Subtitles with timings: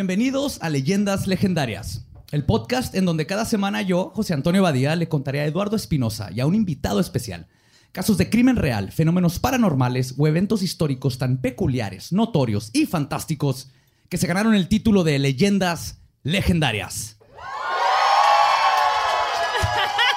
[0.00, 5.10] Bienvenidos a Leyendas Legendarias, el podcast en donde cada semana yo, José Antonio Badía, le
[5.10, 7.48] contaré a Eduardo Espinosa y a un invitado especial
[7.92, 13.72] casos de crimen real, fenómenos paranormales o eventos históricos tan peculiares, notorios y fantásticos
[14.08, 17.18] que se ganaron el título de Leyendas Legendarias.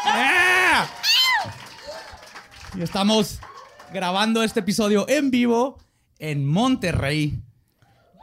[0.06, 0.88] ¡Ah!
[2.78, 3.40] Y estamos
[3.92, 5.78] grabando este episodio en vivo
[6.20, 7.38] en Monterrey,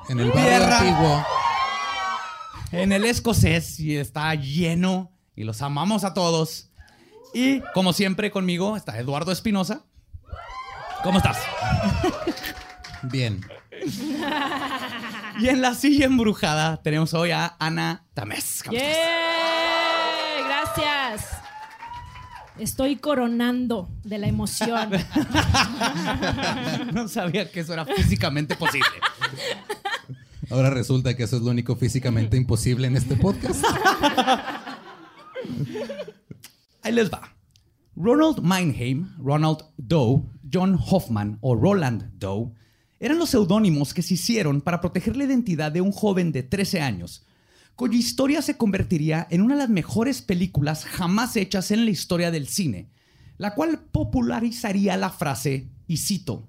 [0.09, 0.79] En el barrio Tierra.
[0.79, 1.40] antiguo.
[2.73, 6.71] En el escocés, y está lleno y los amamos a todos.
[7.33, 9.85] Y como siempre conmigo está Eduardo Espinosa.
[11.03, 11.39] ¿Cómo estás?
[13.03, 13.41] Bien.
[15.41, 18.63] Y en la silla embrujada tenemos hoy a Ana Tamés.
[18.63, 18.77] ¿Cómo.
[20.47, 21.31] Gracias.
[22.59, 24.91] Estoy coronando de la emoción.
[26.93, 28.89] No sabía que eso era físicamente posible.
[30.51, 33.65] Ahora resulta que eso es lo único físicamente imposible en este podcast.
[36.83, 37.37] Ahí les va.
[37.95, 42.53] Ronald Meinheim, Ronald Doe, John Hoffman o Roland Doe
[42.99, 46.83] eran los seudónimos que se hicieron para proteger la identidad de un joven de 13
[46.83, 47.25] años,
[47.77, 52.31] cuya historia se convertiría en una de las mejores películas jamás hechas en la historia
[52.31, 52.91] del cine,
[53.39, 56.47] la cual popularizaría la frase, y cito,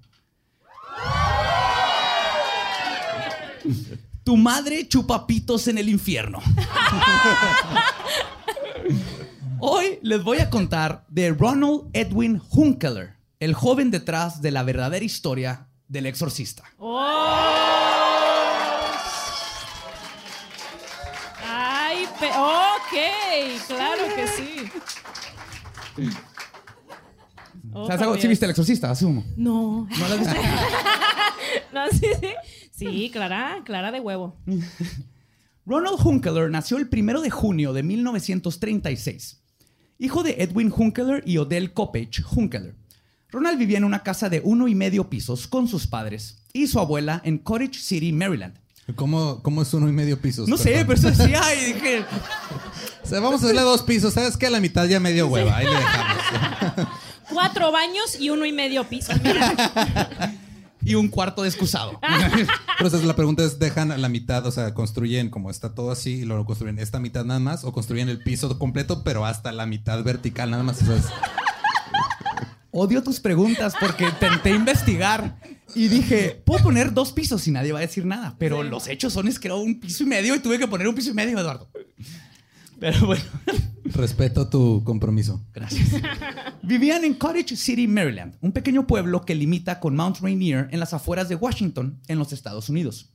[4.24, 6.40] Tu madre chupa pitos en el infierno.
[9.60, 15.04] Hoy les voy a contar de Ronald Edwin Hunkeler, el joven detrás de la verdadera
[15.04, 16.64] historia del exorcista.
[16.78, 17.00] ¡Oh!
[21.46, 22.04] ¡Ay!
[22.04, 24.70] ok, claro que sí.
[27.72, 28.16] Oh, ¿Sabes algo?
[28.18, 28.90] ¿Sí viste el exorcista?
[28.90, 29.24] Asumo.
[29.36, 29.88] No.
[29.98, 30.34] ¿No lo has visto?
[31.72, 32.28] No, sí, sí.
[32.90, 34.36] Sí, Clara, Clara de huevo.
[35.66, 39.40] Ronald Hunkeler nació el 1 de junio de 1936.
[39.98, 42.74] Hijo de Edwin Hunkeler y Odell Coppage Hunkeler.
[43.30, 46.80] Ronald vivía en una casa de uno y medio pisos con sus padres y su
[46.80, 48.58] abuela en Cottage City, Maryland.
[48.96, 50.48] ¿Cómo, cómo es uno y medio pisos?
[50.48, 52.04] No sé, pero eso decía y dije,
[53.02, 54.12] O sea, vamos a darle dos pisos.
[54.12, 54.46] ¿Sabes qué?
[54.46, 55.56] A la mitad ya medio hueva.
[55.56, 56.88] Ahí le dejamos.
[57.32, 59.12] Cuatro baños y uno y medio piso.
[59.22, 60.34] Mira.
[60.84, 62.00] Y un cuarto de excusado.
[62.78, 64.46] Pero esa es la pregunta es, ¿dejan a la mitad?
[64.46, 67.72] O sea, construyen como está todo así y luego construyen esta mitad nada más o
[67.72, 70.82] construyen el piso completo pero hasta la mitad vertical nada más.
[70.82, 71.06] O sea, es-
[72.74, 75.36] Odio tus preguntas porque intenté investigar
[75.74, 79.12] y dije, puedo poner dos pisos y nadie va a decir nada, pero los hechos
[79.12, 81.14] son es que era un piso y medio y tuve que poner un piso y
[81.14, 81.68] medio, Eduardo.
[82.82, 83.22] Pero bueno,
[83.84, 85.46] respeto tu compromiso.
[85.54, 86.02] gracias.
[86.64, 90.92] Vivían en Cottage City, Maryland, un pequeño pueblo que limita con Mount Rainier en las
[90.92, 93.12] afueras de Washington, en los Estados Unidos.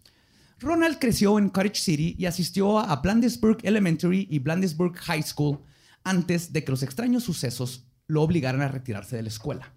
[0.61, 5.59] Ronald creció en Cottage City y asistió a Blandesburg Elementary y Blandesburg High School
[6.05, 9.73] antes de que los extraños sucesos lo obligaran a retirarse de la escuela.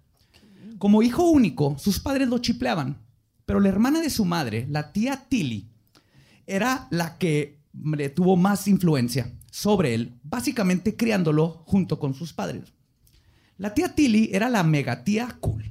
[0.77, 2.97] Como hijo único, sus padres lo chipleaban,
[3.45, 5.69] pero la hermana de su madre, la tía Tilly,
[6.47, 12.73] era la que le tuvo más influencia sobre él, básicamente criándolo junto con sus padres.
[13.57, 15.63] La tía Tilly era la mega tía cool,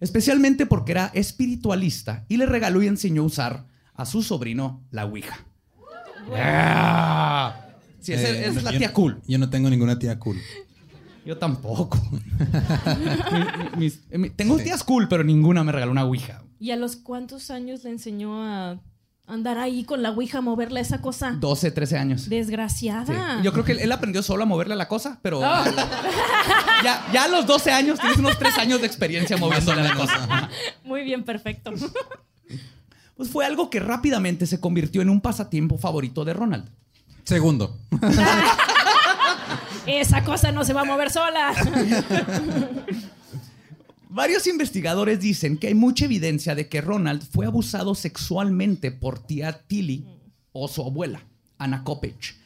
[0.00, 5.06] especialmente porque era espiritualista y le regaló y enseñó a usar a su sobrino la
[5.06, 5.46] Ouija.
[6.34, 7.56] Ah.
[8.00, 9.22] Sí, esa Eh, es la yo- tía cool.
[9.26, 10.36] Yo no tengo ninguna tía cool.
[11.24, 11.98] Yo tampoco.
[13.76, 16.42] Mi- mis- eh, mi- tengo tías cool, pero ninguna me regaló una Ouija.
[16.58, 18.80] ¿Y a los cuántos años le enseñó a
[19.26, 21.32] andar ahí con la ouija, a moverle esa cosa?
[21.38, 22.22] 12, 13 años.
[22.22, 22.30] Sí.
[22.30, 23.40] Desgraciada.
[23.42, 25.40] Yo creo que él, aprendió solo a moverle la cosa, pero
[26.84, 30.50] ya, ya a los 12 años tienes unos 3 años de experiencia moviéndole la cosa.
[30.84, 31.72] Muy bien, perfecto.
[33.14, 36.64] Pues fue algo que rápidamente se convirtió en un pasatiempo favorito de Ronald.
[37.22, 37.78] Segundo.
[39.86, 41.52] Esa cosa no se va a mover sola.
[44.12, 49.62] Varios investigadores dicen que hay mucha evidencia de que Ronald fue abusado sexualmente por tía
[49.66, 50.06] Tilly
[50.52, 51.26] o su abuela,
[51.56, 52.36] Anna Kopech.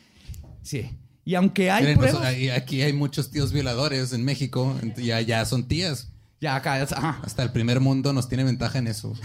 [0.62, 0.90] Sí.
[1.24, 2.24] Y aunque hay Miren, pruebas...
[2.56, 4.78] aquí hay muchos tíos violadores en México.
[4.96, 6.12] Ya, ya son tías.
[6.40, 7.20] Ya acá, ajá.
[7.24, 9.12] Hasta el primer mundo nos tiene ventaja en eso.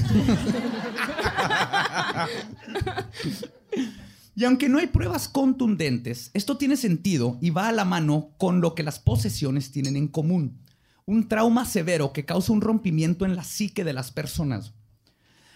[4.33, 8.61] Y aunque no hay pruebas contundentes, esto tiene sentido y va a la mano con
[8.61, 10.57] lo que las posesiones tienen en común.
[11.05, 14.73] Un trauma severo que causa un rompimiento en la psique de las personas.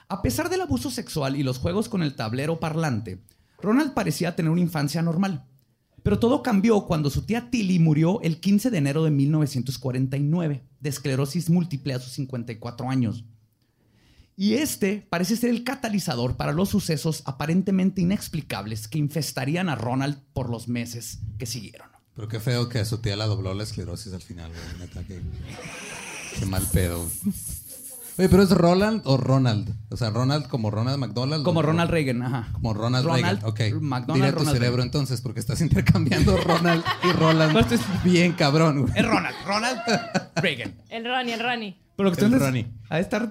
[0.07, 3.23] A pesar del abuso sexual y los juegos con el tablero parlante,
[3.59, 5.45] Ronald parecía tener una infancia normal.
[6.03, 10.89] Pero todo cambió cuando su tía Tilly murió el 15 de enero de 1949 de
[10.89, 13.25] esclerosis múltiple a sus 54 años.
[14.37, 20.21] Y este parece ser el catalizador para los sucesos aparentemente inexplicables que infestarían a Ronald
[20.33, 21.94] por los meses que siguieron.
[22.15, 24.79] Pero qué feo que a su tía la dobló la esclerosis al final, güey.
[24.87, 25.21] Neta, qué,
[26.39, 27.05] qué mal pedo.
[28.17, 29.73] Oye, pero es Roland o Ronald.
[29.89, 31.43] O sea, Ronald como Ronald McDonald.
[31.43, 32.47] Como Ronald Reagan, ajá.
[32.53, 33.45] Como Ronald, Ronald Reagan.
[33.49, 33.81] Ok.
[33.81, 34.87] McDonald, Dile a tu Ronald cerebro Reagan.
[34.87, 37.51] entonces, porque estás intercambiando Ronald y Roland.
[37.51, 38.93] Pues es- bien cabrón, güey.
[38.95, 39.79] Es Ronald, Ronald
[40.37, 40.73] Reagan.
[40.87, 41.77] El Ronnie, el Ronnie.
[41.97, 42.67] Pero lo que Ronnie.
[42.89, 43.29] a estar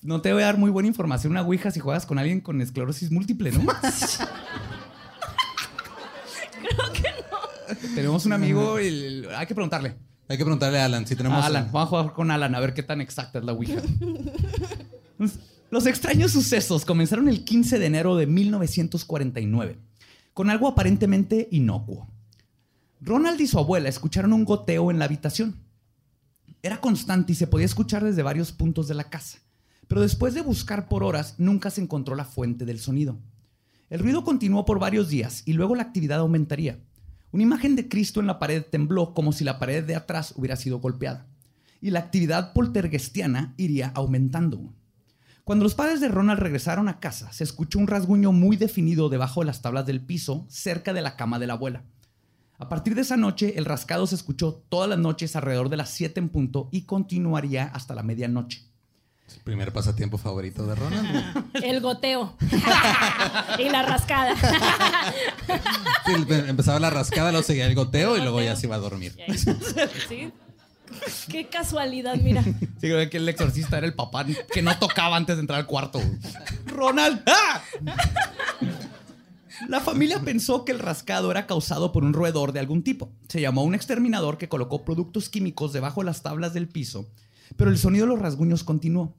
[0.00, 2.60] no te voy a dar muy buena información una ouija si juegas con alguien con
[2.62, 3.60] esclerosis múltiple, ¿no?
[7.94, 9.94] Tenemos un amigo y el- hay que preguntarle.
[10.28, 11.42] Hay que preguntarle a Alan si tenemos.
[11.42, 13.80] A Alan, vamos a jugar con Alan a ver qué tan exacta es la ouija.
[15.70, 19.78] Los extraños sucesos comenzaron el 15 de enero de 1949
[20.32, 22.08] con algo aparentemente inocuo.
[23.00, 25.56] Ronald y su abuela escucharon un goteo en la habitación.
[26.62, 29.38] Era constante y se podía escuchar desde varios puntos de la casa.
[29.86, 33.18] Pero después de buscar por horas, nunca se encontró la fuente del sonido.
[33.90, 36.78] El ruido continuó por varios días y luego la actividad aumentaría.
[37.34, 40.54] Una imagen de Cristo en la pared tembló como si la pared de atrás hubiera
[40.54, 41.26] sido golpeada.
[41.80, 44.72] Y la actividad poltergestiana iría aumentando.
[45.42, 49.40] Cuando los padres de Ronald regresaron a casa, se escuchó un rasguño muy definido debajo
[49.40, 51.82] de las tablas del piso, cerca de la cama de la abuela.
[52.56, 55.90] A partir de esa noche, el rascado se escuchó todas las noches alrededor de las
[55.90, 58.62] 7 en punto y continuaría hasta la medianoche.
[59.42, 61.44] Primer pasatiempo favorito de Ronald.
[61.62, 62.36] El goteo.
[63.58, 64.34] y la rascada.
[66.06, 69.16] Sí, empezaba la rascada, luego seguía el goteo y luego ya se iba a dormir.
[70.08, 70.32] ¿Sí?
[71.30, 72.42] Qué casualidad, mira.
[72.42, 75.66] Sí, creo que el exorcista era el papá que no tocaba antes de entrar al
[75.66, 76.00] cuarto.
[76.66, 77.22] Ronald.
[77.26, 77.62] ¡ah!
[79.68, 83.10] La familia pensó que el rascado era causado por un roedor de algún tipo.
[83.28, 87.08] Se llamó a un exterminador que colocó productos químicos debajo de las tablas del piso,
[87.56, 89.14] pero el sonido de los rasguños continuó.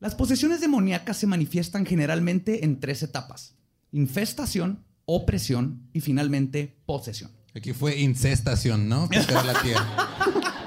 [0.00, 3.56] Las posesiones demoníacas se manifiestan generalmente en tres etapas:
[3.92, 7.32] infestación, opresión y finalmente posesión.
[7.54, 9.08] Aquí fue incestación, ¿no?
[9.08, 9.86] Porque era la tía.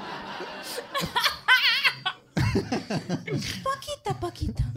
[3.62, 4.72] Poquita, poquita.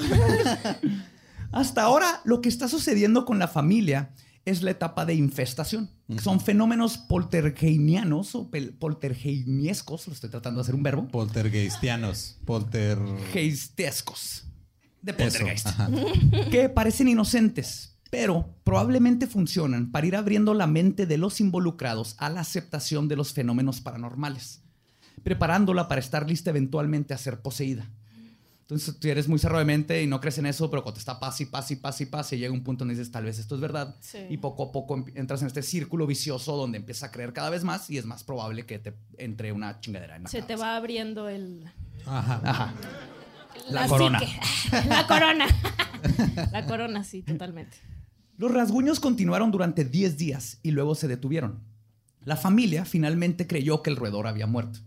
[1.52, 4.12] Hasta ahora, lo que está sucediendo con la familia
[4.46, 5.90] es la etapa de infestación.
[6.22, 8.50] Son fenómenos poltergeinianos o
[8.80, 12.38] poltergeiniescos, lo estoy tratando de hacer un verbo, Poltergeistianos.
[12.46, 13.00] Polter.
[15.06, 15.68] De poltergeist,
[16.52, 22.30] que parecen inocentes, pero probablemente funcionan para ir abriendo la mente de los involucrados a
[22.30, 24.62] la aceptación de los fenómenos paranormales,
[25.24, 27.88] preparándola para estar lista eventualmente a ser poseída.
[28.62, 31.00] Entonces, tú eres muy cerrado de mente y no crees en eso, pero cuando te
[31.00, 33.24] está paz y paz y paz y paz, y llega un punto donde dices, tal
[33.26, 33.96] vez esto es verdad.
[34.02, 34.18] Sí.
[34.28, 37.52] Y poco a poco em- entras en este círculo vicioso donde empiezas a creer cada
[37.52, 40.48] vez más y es más probable que te entre una chingadera en la Se te
[40.48, 40.66] cabeza.
[40.66, 41.64] va abriendo el.
[42.08, 42.42] Ajá.
[42.44, 42.74] Ajá.
[43.70, 44.20] La corona.
[44.88, 45.48] La corona.
[46.52, 47.78] La corona, sí, totalmente.
[48.38, 51.64] Los rasguños continuaron durante 10 días y luego se detuvieron.
[52.24, 54.80] La familia finalmente creyó que el roedor había muerto.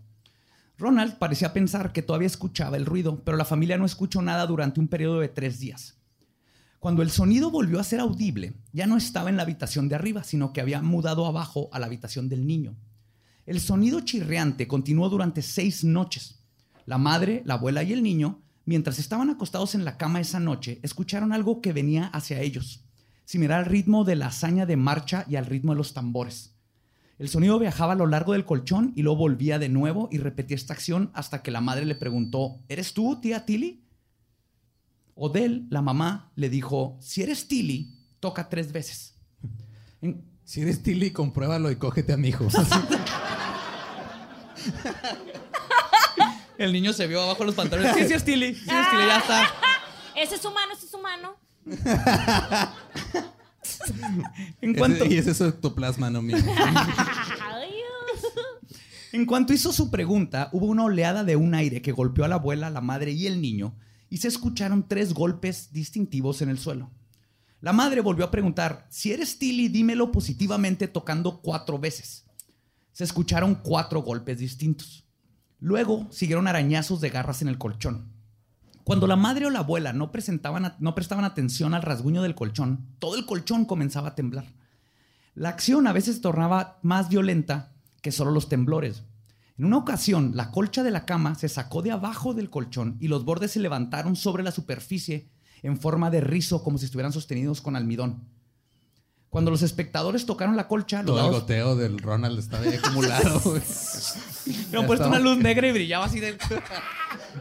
[0.77, 4.79] Ronald parecía pensar que todavía escuchaba el ruido, pero la familia no escuchó nada durante
[4.79, 5.97] un periodo de tres días.
[6.79, 10.23] Cuando el sonido volvió a ser audible, ya no estaba en la habitación de arriba,
[10.23, 12.77] sino que había mudado abajo a la habitación del niño.
[13.45, 16.39] El sonido chirriante continuó durante seis noches.
[16.85, 20.79] La madre, la abuela y el niño, mientras estaban acostados en la cama esa noche,
[20.83, 22.83] escucharon algo que venía hacia ellos,
[23.25, 26.53] similar al ritmo de la hazaña de marcha y al ritmo de los tambores.
[27.17, 30.53] El sonido viajaba a lo largo del colchón y luego volvía de nuevo y repetía
[30.55, 33.83] esta acción hasta que la madre le preguntó, ¿eres tú, tía Tilly?
[35.15, 39.15] Odell, la mamá, le dijo, si eres Tilly, toca tres veces.
[39.99, 42.47] En- Si eres Tilly, compruébalo y cógete a mi hijo.
[46.59, 47.95] el niño se vio abajo de los pantalones.
[47.95, 49.47] Sí, sí es Tilly, sí es Tilly, ya está.
[50.15, 51.35] Ese es humano, ese es humano.
[54.61, 56.37] En cuanto, Ese- y ese es su ectoplasma, no mío.
[59.11, 62.35] En cuanto hizo su pregunta, hubo una oleada de un aire que golpeó a la
[62.35, 63.75] abuela, la madre y el niño,
[64.07, 66.91] y se escucharon tres golpes distintivos en el suelo.
[67.59, 72.25] La madre volvió a preguntar, si eres Tilly, dímelo positivamente tocando cuatro veces.
[72.91, 75.05] Se escucharon cuatro golpes distintos.
[75.59, 78.11] Luego siguieron arañazos de garras en el colchón.
[78.83, 82.87] Cuando la madre o la abuela no, presentaban, no prestaban atención al rasguño del colchón,
[82.97, 84.45] todo el colchón comenzaba a temblar.
[85.35, 89.03] La acción a veces tornaba más violenta que solo los temblores.
[89.57, 93.09] En una ocasión, la colcha de la cama se sacó de abajo del colchón y
[93.09, 95.29] los bordes se levantaron sobre la superficie
[95.61, 98.23] en forma de rizo como si estuvieran sostenidos con almidón.
[99.29, 103.39] Cuando los espectadores tocaron la colcha, los Todo el goteo del Ronald estaba ahí acumulado,
[103.45, 103.61] güey.
[104.71, 105.07] le han puesto estaba.
[105.09, 106.35] una luz negra y brillaba así de...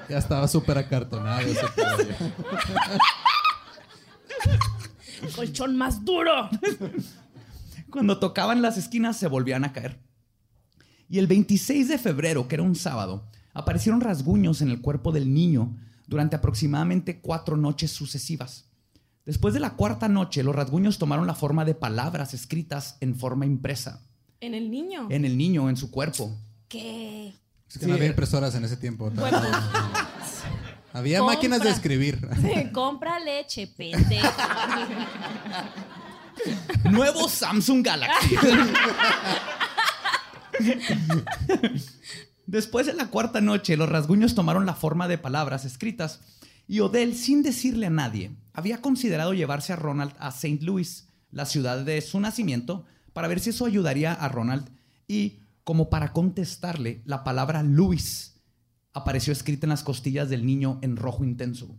[0.08, 1.96] Ya estaba súper acartonado ese pedo.
[5.34, 6.48] Colchón más duro.
[7.90, 9.98] Cuando tocaban las esquinas se volvían a caer.
[11.08, 15.32] Y el 26 de febrero, que era un sábado, aparecieron rasguños en el cuerpo del
[15.32, 15.74] niño
[16.06, 18.67] durante aproximadamente cuatro noches sucesivas.
[19.28, 23.44] Después de la cuarta noche, los rasguños tomaron la forma de palabras escritas en forma
[23.44, 24.00] impresa
[24.40, 25.06] En el niño.
[25.10, 26.34] en el niño, en su cuerpo.
[26.66, 27.34] ¿Qué?
[27.68, 29.10] Es que Sí, no había impresoras en ese tiempo.
[29.10, 29.38] Bueno.
[30.94, 31.34] Había Compra.
[31.36, 32.26] máquinas de escribir.
[32.72, 34.26] Compra leche, pendejo.
[36.90, 38.34] Nuevo Samsung Galaxy.
[42.46, 46.20] Después de la cuarta noche, los rasguños tomaron la forma de palabras escritas
[46.66, 50.58] y Odell, sin decirle a nadie, había considerado llevarse a Ronald a St.
[50.62, 54.68] Louis, la ciudad de su nacimiento, para ver si eso ayudaría a Ronald
[55.06, 58.40] y, como para contestarle, la palabra Louis
[58.92, 61.78] apareció escrita en las costillas del niño en rojo intenso.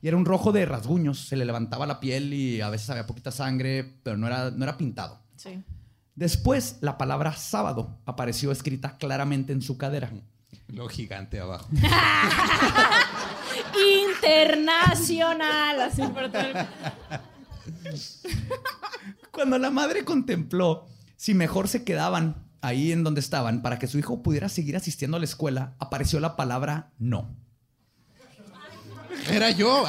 [0.00, 3.08] Y era un rojo de rasguños, se le levantaba la piel y a veces había
[3.08, 5.20] poquita sangre, pero no era, no era pintado.
[5.34, 5.64] Sí.
[6.14, 10.12] Después, la palabra sábado apareció escrita claramente en su cadera.
[10.68, 11.68] Lo gigante abajo.
[14.14, 15.80] Internacional.
[15.80, 16.66] Así por todo el-
[19.30, 20.86] Cuando la madre contempló
[21.16, 25.16] si mejor se quedaban ahí en donde estaban para que su hijo pudiera seguir asistiendo
[25.16, 27.34] a la escuela, apareció la palabra no.
[29.30, 29.84] Era yo.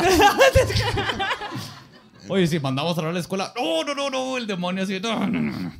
[2.27, 5.41] Oye, si mandamos a la escuela, no, no, no, no, el demonio así, no, no,
[5.41, 5.71] no, no,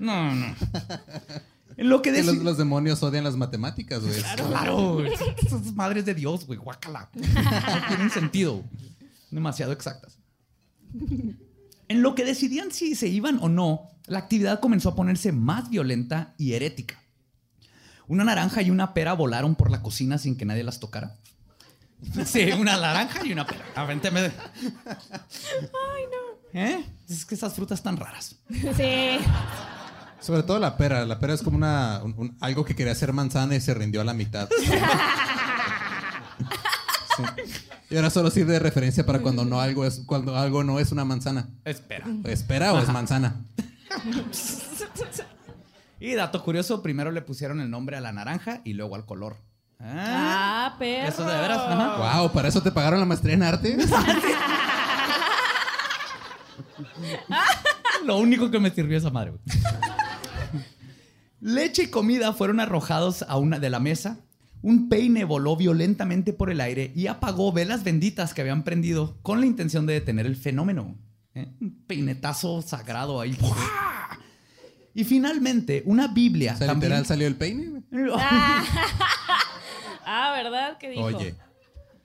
[0.00, 0.54] no, no.
[1.76, 4.22] En lo que los, demonios odian las matemáticas, güey.
[4.36, 7.10] Claro, esas madres de Dios, güey, guácala.
[7.14, 8.62] No tienen sentido.
[9.30, 10.18] Demasiado exactas.
[11.88, 15.68] En lo que decidían si se iban o no, la actividad comenzó a ponerse más
[15.68, 16.98] violenta y herética.
[18.08, 21.16] Una naranja y una pera volaron por la cocina sin que nadie las tocara.
[22.24, 23.64] Sí, una naranja y una pera.
[23.74, 24.20] Avénteme.
[24.20, 24.32] Ay,
[26.10, 26.60] no.
[26.60, 26.84] ¿Eh?
[27.08, 28.36] Es que esas frutas están raras.
[28.48, 29.18] Sí.
[30.20, 31.04] Sobre todo la pera.
[31.04, 34.00] La pera es como una, un- un- algo que quería ser manzana y se rindió
[34.00, 34.48] a la mitad.
[37.16, 37.22] Sí.
[37.88, 40.92] Y ahora solo sirve de referencia para cuando no algo es cuando algo no es
[40.92, 41.48] una manzana.
[41.64, 42.04] Espera.
[42.24, 43.36] ¿Espera o es manzana?
[45.98, 49.38] Y dato curioso, primero le pusieron el nombre a la naranja y luego al color.
[49.80, 51.08] Ah, Ah, perro.
[51.08, 52.18] Eso de veras, ajá.
[52.20, 53.78] Wow, ¿para eso te pagaron la maestría en arte?
[58.04, 59.30] Lo único que me sirvió esa madre.
[59.30, 59.40] güey.
[61.46, 64.18] Leche y comida fueron arrojados a una de la mesa.
[64.62, 69.38] Un peine voló violentamente por el aire y apagó velas benditas que habían prendido con
[69.38, 70.96] la intención de detener el fenómeno.
[71.36, 71.46] ¿eh?
[71.60, 73.38] Un peinetazo sagrado ahí.
[74.92, 76.54] Y finalmente, una Biblia.
[76.54, 77.68] O sea, también- literal salió el peine.
[77.68, 77.82] güey.
[80.08, 80.78] Ah, ¿verdad?
[80.78, 81.02] ¿Qué dijo?
[81.04, 81.34] Oye,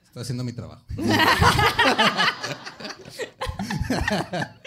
[0.06, 0.84] estoy haciendo mi trabajo.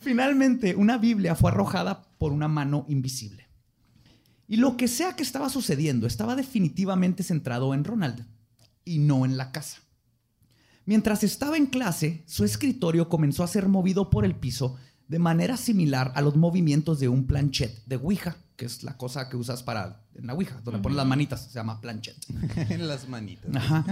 [0.00, 3.45] Finalmente, una Biblia fue arrojada por una mano invisible.
[4.48, 8.24] Y lo que sea que estaba sucediendo estaba definitivamente centrado en Ronald
[8.84, 9.78] y no en la casa.
[10.84, 14.76] Mientras estaba en clase, su escritorio comenzó a ser movido por el piso
[15.08, 19.28] de manera similar a los movimientos de un planchet de Ouija, que es la cosa
[19.28, 22.16] que usas para en la Ouija, donde pones las manitas, se llama planchet.
[22.70, 23.54] en las manitas.
[23.54, 23.84] Ajá.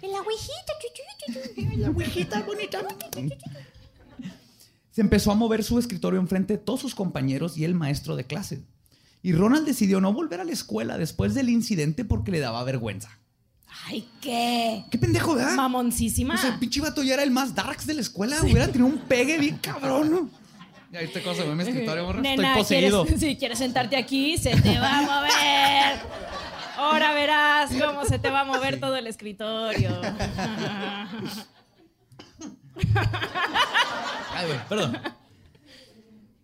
[0.00, 0.72] En la ouijita.
[0.80, 1.76] chu.
[1.76, 2.80] La ouijita bonita.
[4.98, 8.24] Se empezó a mover su escritorio enfrente de todos sus compañeros y el maestro de
[8.24, 8.64] clase.
[9.22, 13.08] Y Ronald decidió no volver a la escuela después del incidente porque le daba vergüenza.
[13.86, 14.84] Ay, ¿qué?
[14.90, 15.54] ¡Qué pendejo, verdad!
[15.54, 16.34] Mamoncísima.
[16.34, 18.42] O sea, el pinche vato ya era el más darks de la escuela.
[18.42, 20.30] Hubiera tenido un pegue bien cabrón, ¿no?
[20.90, 22.20] Ya viste cosa, mi escritorio, morra.
[22.20, 23.04] Estoy poseído.
[23.04, 26.00] ¿quieres, si quieres sentarte aquí, se te va a mover.
[26.76, 30.00] Ahora verás cómo se te va a mover todo el escritorio.
[34.34, 34.98] Ay, perdón.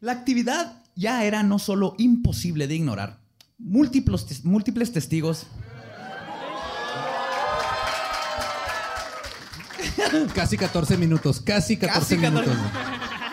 [0.01, 3.19] La actividad ya era no solo imposible de ignorar.
[3.59, 5.47] Múltiples, tes- múltiples testigos
[10.35, 12.51] Casi 14 minutos, casi 14 Casi 14.
[12.51, 12.73] minutos.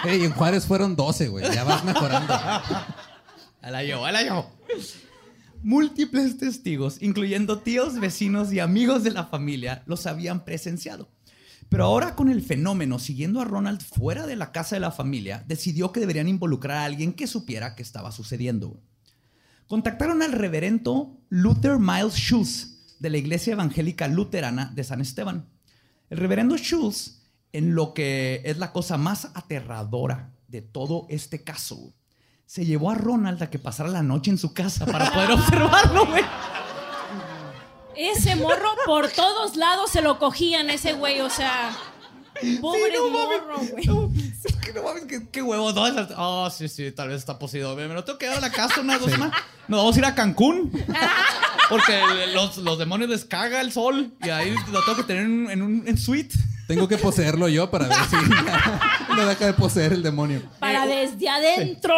[0.06, 1.54] en Juárez fueron 12, güey.
[1.54, 2.34] Ya vas mejorando.
[2.34, 4.50] A la yo, a la yo.
[5.64, 11.08] Múltiples testigos, incluyendo tíos, vecinos y amigos de la familia, los habían presenciado.
[11.72, 15.46] Pero ahora con el fenómeno siguiendo a Ronald fuera de la casa de la familia,
[15.48, 18.78] decidió que deberían involucrar a alguien que supiera qué estaba sucediendo.
[19.68, 25.48] Contactaron al reverendo Luther Miles Schultz de la iglesia evangélica luterana de San Esteban.
[26.10, 27.22] El reverendo Schultz
[27.54, 31.94] en lo que es la cosa más aterradora de todo este caso.
[32.46, 36.06] Se llevó a Ronald a que pasara la noche en su casa para poder observarlo,
[36.06, 36.24] güey.
[38.10, 41.72] Ese morro por todos lados se lo cogían ese güey, o sea.
[42.60, 43.42] Pobre no mames.
[43.42, 43.86] morro, güey.
[43.86, 44.12] No,
[44.44, 45.86] es que no mames, qué, qué huevos, ¿no?
[46.18, 47.76] Ah, sí, sí, tal vez está poseído.
[47.76, 49.38] Me me lo tengo que llevar a la casa unas dos semanas.
[49.68, 50.72] Nos vamos a ir a Cancún.
[51.70, 52.02] Porque
[52.34, 54.12] los, los demonios les caga el sol.
[54.24, 56.36] Y ahí lo tengo que tener en, en un en suite.
[56.68, 58.16] Tengo que poseerlo yo para ver si
[59.16, 60.42] no deja de poseer el demonio.
[60.60, 61.94] Para desde adentro.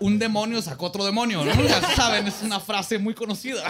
[0.00, 1.62] Un demonio sacó otro demonio, ¿no?
[1.62, 3.64] Ya saben, es una frase muy conocida.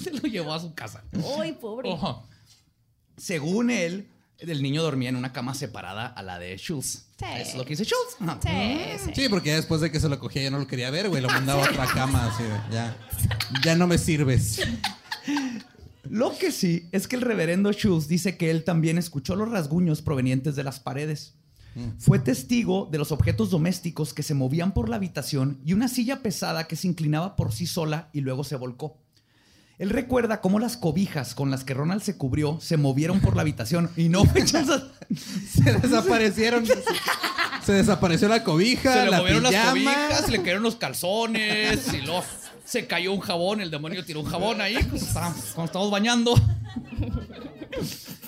[0.04, 1.04] Se lo llevó a su casa.
[1.38, 1.90] Ay, pobre.
[1.90, 2.26] Ojo.
[3.16, 7.06] Según él, el niño dormía en una cama separada a la de Schultz.
[7.18, 7.24] Sí.
[7.36, 8.16] Eso es lo que dice Schultz.
[8.42, 9.12] Sí, sí.
[9.14, 11.20] Sí, porque ya después de que se lo cogía ya no lo quería ver, güey.
[11.22, 12.96] Lo mandaba a otra cama, así de, ya.
[13.62, 14.60] Ya no me sirves.
[16.08, 20.02] Lo que sí es que el reverendo Schultz dice que él también escuchó los rasguños
[20.02, 21.34] provenientes de las paredes.
[21.98, 26.20] Fue testigo de los objetos domésticos que se movían por la habitación y una silla
[26.20, 28.98] pesada que se inclinaba por sí sola y luego se volcó.
[29.80, 33.40] Él recuerda cómo las cobijas con las que Ronald se cubrió se movieron por la
[33.40, 34.68] habitación y no fechas.
[35.54, 36.66] Se desaparecieron.
[37.64, 41.94] Se desapareció la cobija, Se le la movieron las cobijas, se le cayeron los calzones
[41.94, 42.22] y luego
[42.62, 45.04] se cayó un jabón, el demonio tiró un jabón ahí pues,
[45.54, 46.34] cuando estamos bañando.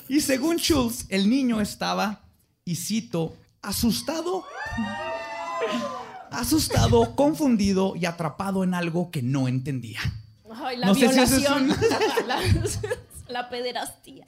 [0.09, 2.23] Y según Schultz, el niño estaba,
[2.65, 4.45] y cito, asustado,
[6.31, 10.01] asustado, confundido y atrapado en algo que no entendía.
[10.77, 11.71] La No sé si es violación.
[11.71, 11.77] un-
[12.27, 12.39] la,
[13.29, 14.25] la pederastía.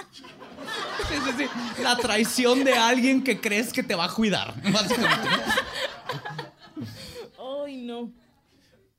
[1.08, 1.82] Sí, sí.
[1.82, 5.28] La traición de alguien que crees que te va a cuidar, básicamente.
[7.64, 8.12] Ay, no.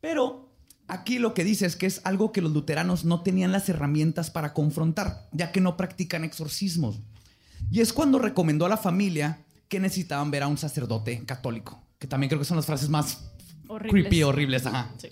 [0.02, 0.50] Pero
[0.88, 4.30] aquí lo que dice es que es algo que los luteranos no tenían las herramientas
[4.32, 7.00] para confrontar, ya que no practican exorcismos.
[7.72, 12.08] Y es cuando recomendó a la familia que necesitaban ver a un sacerdote católico, que
[12.08, 13.20] también creo que son las frases más
[13.68, 14.04] Horribles.
[14.04, 14.66] creepy, horribles.
[14.68, 14.92] Ajá.
[14.98, 15.10] Sí.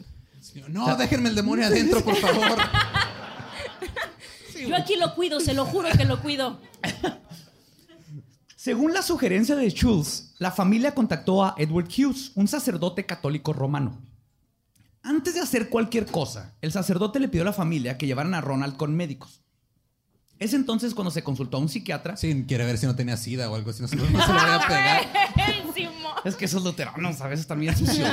[0.70, 2.58] No, déjenme el demonio adentro, por favor.
[4.68, 6.60] Yo aquí lo cuido, se lo juro que lo cuido.
[8.56, 14.02] Según la sugerencia de Schultz, la familia contactó a Edward Hughes, un sacerdote católico romano.
[15.02, 18.40] Antes de hacer cualquier cosa, el sacerdote le pidió a la familia que llevaran a
[18.40, 19.42] Ronald con médicos.
[20.40, 22.16] Es entonces cuando se consultó a un psiquiatra.
[22.16, 23.82] Sí, quiere ver si no tenía sida o algo así.
[23.82, 25.08] No se, no se lo voy a pegar.
[25.36, 26.14] Ay, Simón.
[26.24, 28.10] Es que esos luteranos a veces bien sucios.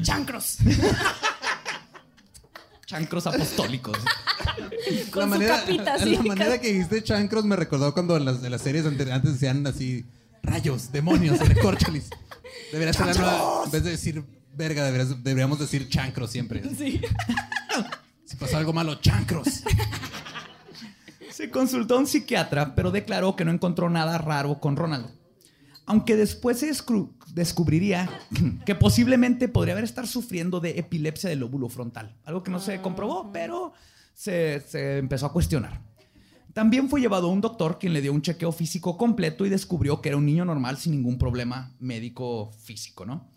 [0.00, 0.56] Chancros.
[2.92, 3.96] Chancros apostólicos.
[5.10, 6.14] Con su capita así.
[6.16, 9.32] la manera que dijiste chancros me recordó cuando en las, en las series ante- antes
[9.32, 10.04] decían así
[10.42, 12.10] rayos, demonios, en Corcholis.
[12.70, 14.22] Deberías ser la nueva- en vez de decir
[14.54, 16.62] verga, deberías- deberíamos decir chancros siempre.
[16.76, 17.00] Sí.
[18.26, 19.48] Si pasó algo malo, chancros.
[21.30, 25.06] Se consultó a un psiquiatra, pero declaró que no encontró nada raro con Ronald.
[25.86, 26.72] Aunque después se
[27.34, 28.08] descubriría
[28.66, 32.16] que posiblemente podría haber estar sufriendo de epilepsia del lóbulo frontal.
[32.24, 33.72] Algo que no se comprobó, pero
[34.14, 35.80] se, se empezó a cuestionar.
[36.52, 40.02] También fue llevado a un doctor quien le dio un chequeo físico completo y descubrió
[40.02, 43.30] que era un niño normal sin ningún problema médico físico, ¿no?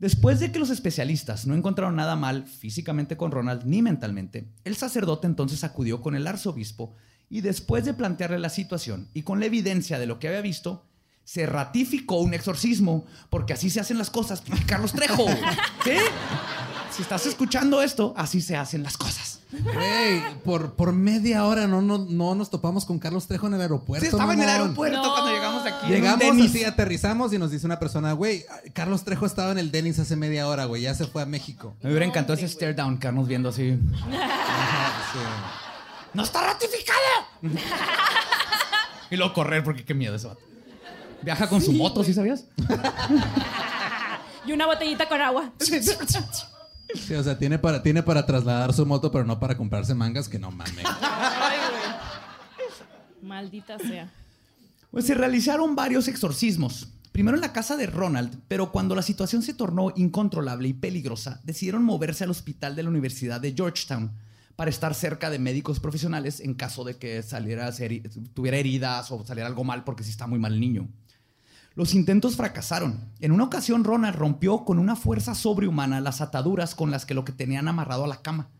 [0.00, 4.74] Después de que los especialistas no encontraron nada mal físicamente con Ronald ni mentalmente, el
[4.74, 6.96] sacerdote entonces acudió con el arzobispo
[7.28, 10.89] y después de plantearle la situación y con la evidencia de lo que había visto,
[11.30, 15.26] se ratificó un exorcismo, porque así se hacen las cosas, Carlos Trejo.
[15.84, 15.92] ¿Sí?
[16.90, 19.38] Si estás escuchando esto, así se hacen las cosas.
[19.52, 23.60] Güey, por, por media hora no, no, no nos topamos con Carlos Trejo en el
[23.60, 24.04] aeropuerto.
[24.04, 25.12] Sí, estaba en el aeropuerto No.
[25.12, 25.86] cuando llegamos aquí.
[25.86, 30.00] Llegamos así, aterrizamos y nos dice una persona, güey, Carlos Trejo estaba en el Dennis
[30.00, 31.76] hace media hora, güey, ya se fue a México.
[31.80, 33.78] Me hubiera No, encantado ese stare down, quedarnos viendo así.
[36.12, 36.98] ¡No está ratificado!
[39.12, 40.49] y luego correr, porque qué miedo ese vato.
[41.22, 42.46] Viaja con su moto, ¿sí sabías?
[44.46, 45.52] Y una botellita con agua.
[46.92, 50.28] Sí, o sea, tiene para, tiene para trasladar su moto, pero no para comprarse mangas,
[50.28, 50.84] que no mames.
[50.84, 53.28] Ay, güey.
[53.30, 54.12] Maldita sea.
[54.90, 56.88] Pues se realizaron varios exorcismos.
[57.12, 61.40] Primero en la casa de Ronald, pero cuando la situación se tornó incontrolable y peligrosa,
[61.44, 64.10] decidieron moverse al hospital de la Universidad de Georgetown
[64.56, 67.70] para estar cerca de médicos profesionales en caso de que saliera
[68.34, 70.88] tuviera heridas o saliera algo mal porque sí está muy mal el niño.
[71.80, 73.00] Los intentos fracasaron.
[73.20, 77.24] En una ocasión Ronald rompió con una fuerza sobrehumana las ataduras con las que lo
[77.24, 78.50] que tenían amarrado a la cama.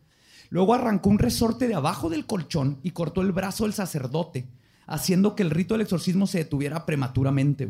[0.49, 4.47] Luego arrancó un resorte de abajo del colchón y cortó el brazo del sacerdote,
[4.87, 7.65] haciendo que el rito del exorcismo se detuviera prematuramente.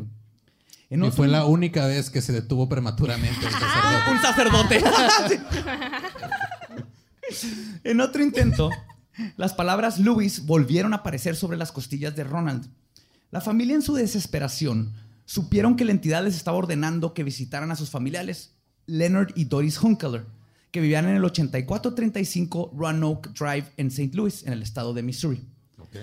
[0.88, 4.10] En Y otro- fue la única vez que se detuvo prematuramente el sacerdote.
[4.10, 4.82] un sacerdote.
[7.84, 8.70] en otro intento,
[9.36, 12.70] las palabras Louis volvieron a aparecer sobre las costillas de Ronald.
[13.30, 17.76] La familia en su desesperación supieron que la entidad les estaba ordenando que visitaran a
[17.76, 18.54] sus familiares,
[18.86, 20.26] Leonard y Doris Hunkeler,
[20.70, 24.10] que vivían en el 8435 Roanoke Drive en St.
[24.14, 25.46] Louis, en el estado de Missouri.
[25.78, 25.96] Ok.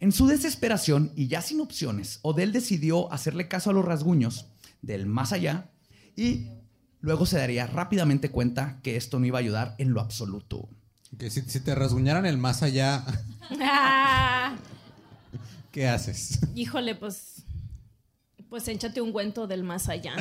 [0.00, 4.46] En su desesperación y ya sin opciones, Odell decidió hacerle caso a los rasguños
[4.80, 5.70] del más allá
[6.16, 6.48] y
[7.00, 10.68] luego se daría rápidamente cuenta que esto no iba a ayudar en lo absoluto.
[11.18, 13.04] Que si, si te rasguñaran el más allá,
[15.72, 16.40] ¿qué haces?
[16.54, 17.44] híjole, pues.
[18.48, 20.14] Pues échate un cuento del más allá.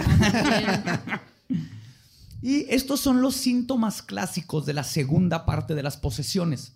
[2.41, 6.73] Y estos son los síntomas clásicos de la segunda parte de las posesiones,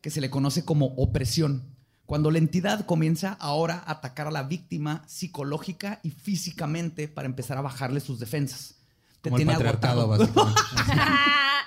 [0.00, 1.62] que se le conoce como opresión,
[2.06, 7.56] cuando la entidad comienza ahora a atacar a la víctima psicológica y físicamente para empezar
[7.58, 8.74] a bajarle sus defensas.
[9.22, 10.32] Te Como el tiene patriarcado, agotado.
[10.32, 10.60] básicamente.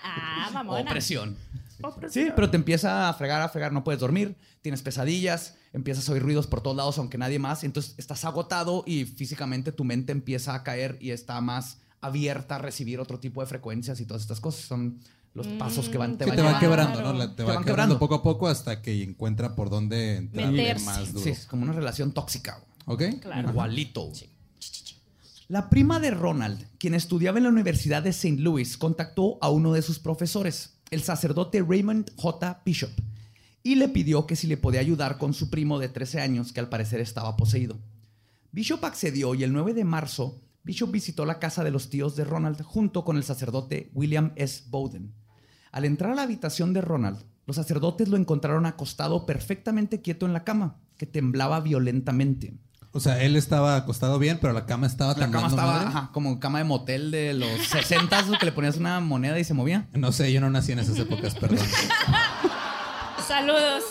[0.03, 0.81] ah, mamona.
[0.81, 1.37] Opresión.
[1.83, 2.25] Opresión.
[2.27, 6.13] Sí, pero te empieza a fregar, a fregar, no puedes dormir, tienes pesadillas, empiezas a
[6.13, 10.11] oír ruidos por todos lados, aunque nadie más, entonces estás agotado y físicamente tu mente
[10.11, 14.21] empieza a caer y está más abierta a recibir otro tipo de frecuencias y todas
[14.23, 14.61] estas cosas.
[14.65, 14.99] Son
[15.33, 17.13] los pasos que van, te Sí, van te quebrando, Claro.
[17.13, 17.19] ¿no?
[17.19, 20.51] La- te, Te va van quebrando poco a poco hasta que encuentra por dónde entrarle
[20.63, 20.85] Meterse.
[20.85, 21.23] más duro.
[21.23, 22.59] Sí, es como una relación tóxica.
[22.85, 23.03] ¿Ok?
[23.21, 23.49] Claro.
[23.49, 24.11] Igualito.
[25.49, 28.41] La prima de Ronald, quien estudiaba en la Universidad de St.
[28.41, 32.61] Louis, contactó a uno de sus profesores, el sacerdote Raymond J.
[32.65, 32.91] Bishop,
[33.63, 36.59] y le pidió que si le podía ayudar con su primo de 13 años, que
[36.59, 37.79] al parecer estaba poseído.
[38.51, 42.23] Bishop accedió y el 9 de marzo, Bishop visitó la casa de los tíos de
[42.23, 44.63] Ronald junto con el sacerdote William S.
[44.69, 45.13] Bowden.
[45.71, 50.33] Al entrar a la habitación de Ronald, los sacerdotes lo encontraron acostado perfectamente quieto en
[50.33, 52.57] la cama, que temblaba violentamente.
[52.97, 55.87] O sea, él estaba acostado bien, pero la cama estaba La cama estaba madre.
[55.89, 59.53] ajá, como cama de motel de los 60 que le ponías una moneda y se
[59.53, 59.87] movía.
[59.93, 61.59] No sé, yo no nací en esas épocas, perdón.
[63.27, 63.83] Saludos.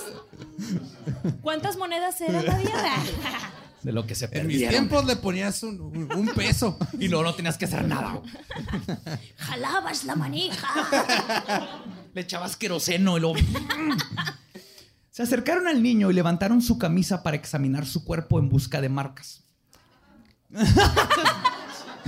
[1.40, 2.72] ¿Cuántas monedas eran, Nadia?
[3.82, 4.70] De lo que se En mis perdieron.
[4.70, 6.76] tiempos le ponías un, un- un peso.
[6.98, 8.20] Y luego no tenías que hacer nada.
[9.38, 10.66] Jalabas la manija.
[12.14, 13.36] Le echabas queroseno y luego...
[15.16, 18.90] Se acercaron al niño y levantaron su camisa para examinar su cuerpo en busca de
[18.90, 19.44] marcas.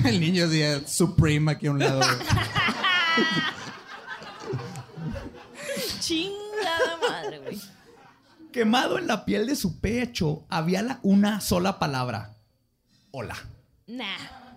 [0.04, 2.02] El niño decía Supreme aquí a un lado.
[6.00, 7.58] Chingada madre, güey.
[8.52, 12.34] Quemado en la piel de su pecho había la- una sola palabra.
[13.10, 13.36] Hola.
[13.86, 14.04] Nah.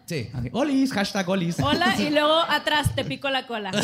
[0.08, 0.30] Sí.
[0.34, 1.56] así, Olis, hashtag olis.
[1.58, 3.72] Hola, y luego atrás te pico la cola.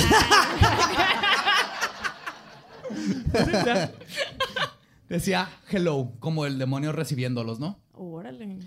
[5.09, 7.79] Decía hello, como el demonio recibiéndolos, ¿no?
[7.93, 8.59] Órale.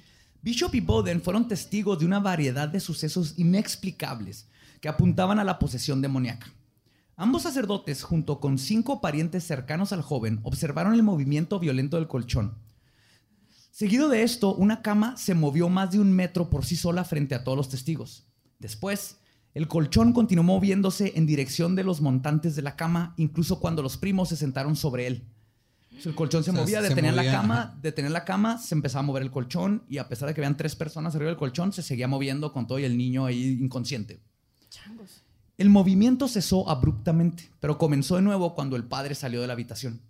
[0.42, 4.48] Bishop y Bowden fueron testigos de una variedad de sucesos inexplicables
[4.80, 6.52] que apuntaban a la posesión demoníaca.
[7.16, 12.56] Ambos sacerdotes, junto con cinco parientes cercanos al joven, observaron el movimiento violento del colchón.
[13.70, 17.34] Seguido de esto, una cama se movió más de un metro por sí sola frente
[17.34, 18.26] a todos los testigos.
[18.58, 19.18] Después,
[19.52, 23.98] el colchón continuó moviéndose en dirección de los montantes de la cama, incluso cuando los
[23.98, 25.28] primos se sentaron sobre él.
[25.96, 27.78] O sea, El colchón se O sea, movía, se detenía la cama, ajá.
[27.82, 30.56] detenía la cama, se empezaba a mover el colchón y a pesar de que habían
[30.56, 34.20] tres personas arriba del colchón, se seguía moviendo con todo y el niño ahí inconsciente.
[34.70, 35.22] Changos.
[35.58, 40.00] El movimiento cesó abruptamente, pero comenzó de nuevo cuando el padre salió de la habitación.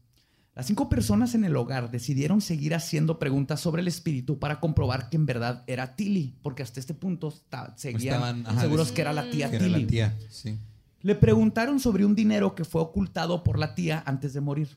[0.55, 5.09] Las cinco personas en el hogar decidieron seguir haciendo preguntas sobre el espíritu para comprobar
[5.09, 7.33] que en verdad era Tilly, porque hasta este punto
[7.77, 9.83] seguían Estaban, ajá, seguros que era la tía Que era Tilly.
[9.83, 10.59] la tía, sí.
[11.03, 14.77] Le preguntaron sobre un dinero que fue ocultado por la tía antes de morir.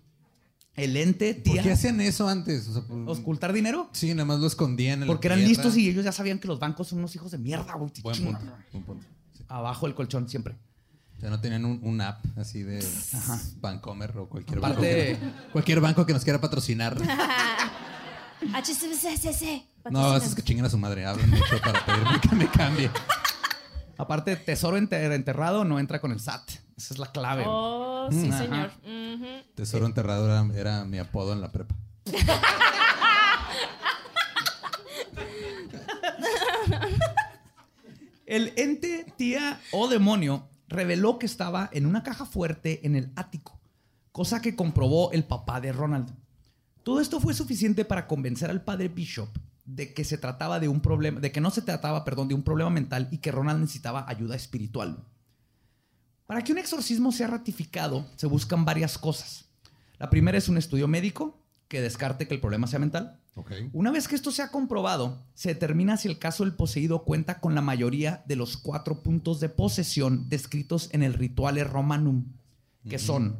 [0.75, 2.67] El ente, ¿Por tía, qué hacían eso antes?
[2.67, 3.89] O sea, por- ocultar dinero.
[3.93, 5.49] Sí, nada más lo escondían en la Porque eran tierra.
[5.49, 7.91] listos y ellos ya sabían que los bancos son unos hijos de mierda, güey.
[8.01, 8.39] Buen punto,
[8.71, 9.05] buen punto.
[9.37, 9.43] Sí.
[9.47, 10.55] Abajo del colchón siempre.
[11.17, 12.83] O sea, no tenían un, un app así de
[13.61, 15.35] Bancomer o cualquier Aparte- banco.
[15.45, 16.97] que- cualquier banco que nos quiera patrocinar.
[18.41, 19.63] HCCCC.
[19.91, 21.05] No, eso es que chinguen a su madre.
[21.05, 22.89] Hablan mucho para pedirme que me cambie.
[23.97, 26.49] Aparte, tesoro enter- enterrado no entra con el SAT.
[26.77, 27.43] Esa es la clave.
[27.47, 28.37] Oh, sí, Ajá.
[28.43, 28.71] señor.
[29.55, 31.75] Tesoro enterrado era, era mi apodo en la prepa.
[38.25, 43.59] El ente, tía o demonio reveló que estaba en una caja fuerte en el ático,
[44.11, 46.09] cosa que comprobó el papá de Ronald.
[46.83, 49.29] Todo esto fue suficiente para convencer al padre Bishop
[49.65, 52.43] de que se trataba de un problema, de que no se trataba, perdón, de un
[52.43, 55.03] problema mental y que Ronald necesitaba ayuda espiritual.
[56.25, 59.45] Para que un exorcismo sea ratificado, se buscan varias cosas.
[59.99, 63.19] La primera es un estudio médico que descarte que el problema sea mental.
[63.71, 67.39] Una vez que esto se ha comprobado, se determina si el caso del poseído cuenta
[67.39, 72.25] con la mayoría de los cuatro puntos de posesión descritos en el Rituale Romanum,
[72.87, 73.39] que son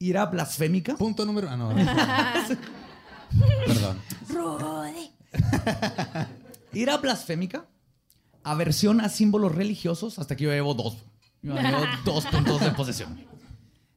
[0.00, 1.48] ira blasfémica, Punto número.
[1.48, 1.68] Ah, no.
[3.66, 3.98] Perdón.
[6.72, 7.66] Ira blasfémica,
[8.44, 10.96] aversión a símbolos religiosos, hasta aquí yo llevo dos.
[11.42, 13.18] Yo llevo dos puntos de posesión.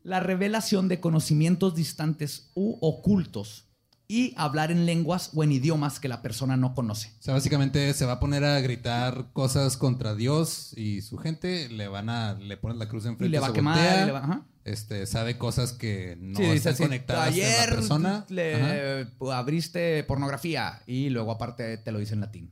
[0.04, 3.68] La revelación de conocimientos distantes u ocultos
[4.08, 7.14] y hablar en lenguas o en idiomas que la persona no conoce.
[7.20, 11.70] O sea, básicamente se va a poner a gritar cosas contra Dios y su gente,
[11.70, 14.04] le van a, le ponen la cruz enfrente, Y le va se a quemar, voltea,
[14.04, 14.46] y le va- ajá.
[14.64, 18.16] Este, sabe cosas que no Sí, están así, conectadas Ayer la persona.
[18.18, 18.26] Ajá.
[18.30, 22.52] le abriste pornografía y luego aparte te lo dice en latín.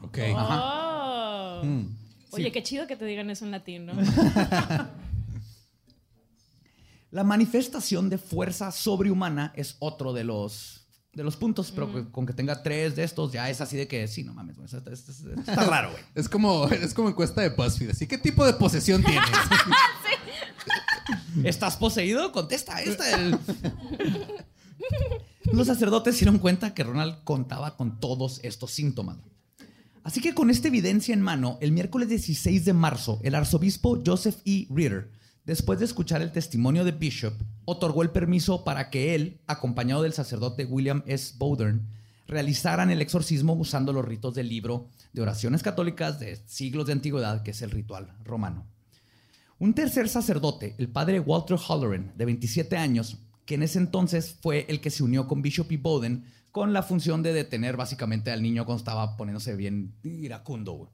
[0.00, 0.18] Ok.
[0.34, 1.60] Oh.
[1.64, 1.96] Mm.
[2.32, 2.50] Oye, Sí.
[2.50, 3.92] qué chido que te digan eso en latín, ¿no?
[7.10, 12.26] La manifestación de fuerza sobrehumana es otro de los, de los puntos, pero que- con
[12.26, 14.78] que tenga tres de estos ya es así de que sí, no mames, güey, está,
[14.92, 16.02] está- está- está raro, güey.
[16.14, 17.90] Es como, es como encuesta de BuzzFeed.
[17.90, 19.22] Así, ¿qué tipo de posesión tienes?
[21.44, 22.32] ¿Estás poseído?
[22.32, 23.14] Contesta esta.
[23.20, 23.38] el-
[25.52, 29.18] Los sacerdotes se dieron cuenta que Ronald contaba con todos estos síntomas.
[30.02, 34.36] Así que con esta evidencia en mano, el miércoles 16 de marzo, el arzobispo Joseph
[34.44, 34.66] E.
[34.70, 35.10] Reeder,
[35.44, 40.12] después de escuchar el testimonio de Bishop, otorgó el permiso para que él, acompañado del
[40.12, 41.34] sacerdote William S.
[41.38, 41.88] Bowdern,
[42.28, 47.42] realizaran el exorcismo usando los ritos del libro de oraciones católicas de siglos de antigüedad,
[47.42, 48.66] que es el ritual romano.
[49.58, 54.66] Un tercer sacerdote, el padre Walter Halloran, de 27 años, que en ese entonces fue
[54.68, 58.42] el que se unió con Bishop y Bowden con la función de detener básicamente al
[58.42, 60.90] niño cuando estaba poniéndose bien iracundo.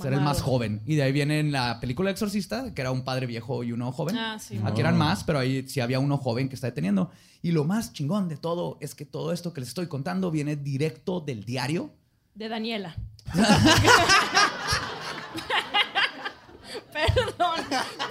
[0.00, 0.82] Ser el más joven.
[0.86, 3.92] Y de ahí viene en la película Exorcista, que era un padre viejo y uno
[3.92, 4.16] joven.
[4.16, 4.58] Ah, sí.
[4.64, 7.10] Aquí eran más, pero ahí sí había uno joven que está deteniendo.
[7.42, 10.56] Y lo más chingón de todo es que todo esto que les estoy contando viene
[10.56, 11.92] directo del diario
[12.34, 12.96] De Daniela.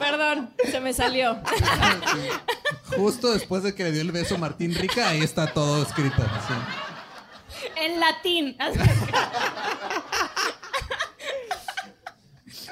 [0.03, 1.37] perdón, se me salió.
[2.95, 6.21] Justo después de que le dio el beso a Martín Rica, ahí está todo escrito.
[6.21, 6.53] sí.
[7.77, 8.55] En latín.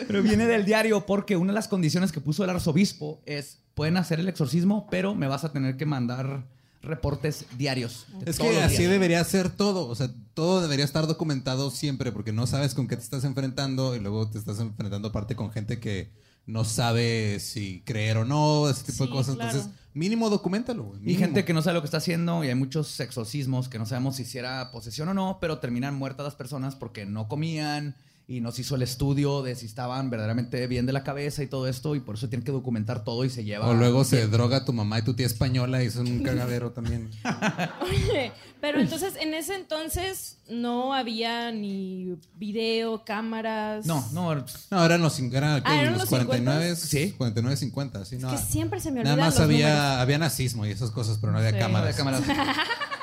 [0.07, 3.97] Pero viene del diario porque una de las condiciones que puso el arzobispo es, pueden
[3.97, 6.45] hacer el exorcismo, pero me vas a tener que mandar
[6.81, 8.07] reportes diarios.
[8.25, 8.91] Es que así días".
[8.91, 9.87] debería ser todo.
[9.87, 13.95] O sea, todo debería estar documentado siempre porque no sabes con qué te estás enfrentando
[13.95, 16.11] y luego te estás enfrentando aparte con gente que
[16.51, 19.35] no sabe si creer o no, ese tipo de cosas.
[19.35, 20.93] Entonces, mínimo documentalo.
[21.03, 23.85] Y gente que no sabe lo que está haciendo y hay muchos exorcismos que no
[23.85, 27.95] sabemos si hiciera posesión o no, pero terminan muertas las personas porque no comían,
[28.31, 31.67] y nos hizo el estudio de si estaban verdaderamente bien de la cabeza y todo
[31.67, 33.67] esto y por eso tienen que documentar todo y se lleva...
[33.67, 37.09] O luego se droga tu mamá y tu tía española y son un cagadero también.
[37.81, 43.85] Oye, pero entonces en ese entonces no había ni video, cámaras.
[43.85, 44.33] No, no,
[44.69, 45.61] No, eran los, eran.
[45.65, 46.75] Ah, ¿eran los los 49, 50s?
[46.75, 47.13] sí.
[47.17, 48.31] 49, 50, sí, no.
[48.31, 49.99] Que siempre se me Nada olvidan más los había, números.
[50.01, 51.57] había nazismo y esas cosas, pero no había Sí.
[51.59, 51.87] cámaras.
[51.89, 52.21] de cámaras.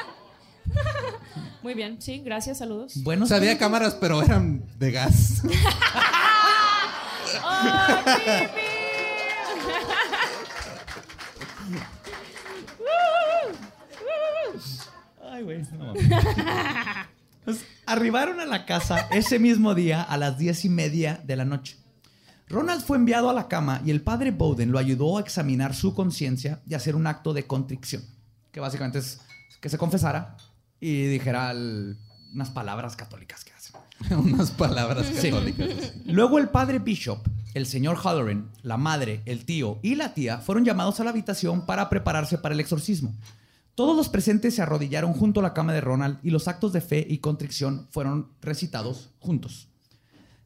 [1.62, 2.94] Muy bien, sí, gracias, saludos.
[3.02, 5.42] Bueno, O sea, había cámaras, pero eran de gas.
[12.80, 13.52] ¡Oh!
[15.30, 15.62] Ay, güey.
[15.78, 15.94] no.
[17.44, 21.46] Pues, arribaron a la casa ese mismo día a las diez y media de la
[21.46, 21.78] noche.
[22.46, 25.94] Ronald fue enviado a la cama y el padre Bowden lo ayudó a examinar su
[25.94, 28.04] conciencia y hacer un acto de contrición,
[28.52, 29.20] que básicamente es
[29.62, 30.36] que se confesara
[30.80, 31.96] y dijera el-
[32.32, 33.76] unas palabras católicas que hacen.
[34.18, 35.30] Unas palabras Sí.
[35.30, 35.92] católicas.
[36.04, 40.64] Luego el padre Bishop, el señor Halloran, la madre, el tío y la tía fueron
[40.64, 43.12] llamados a la habitación para prepararse para el exorcismo.
[43.74, 46.80] Todos los presentes se arrodillaron junto a la cama de Ronald y los actos de
[46.80, 49.68] fe y contrición fueron recitados juntos.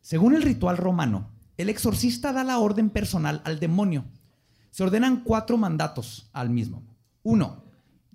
[0.01, 4.05] Según el ritual romano, el exorcista da la orden personal al demonio.
[4.71, 6.83] Se ordenan cuatro mandatos al mismo.
[7.23, 7.65] Uno,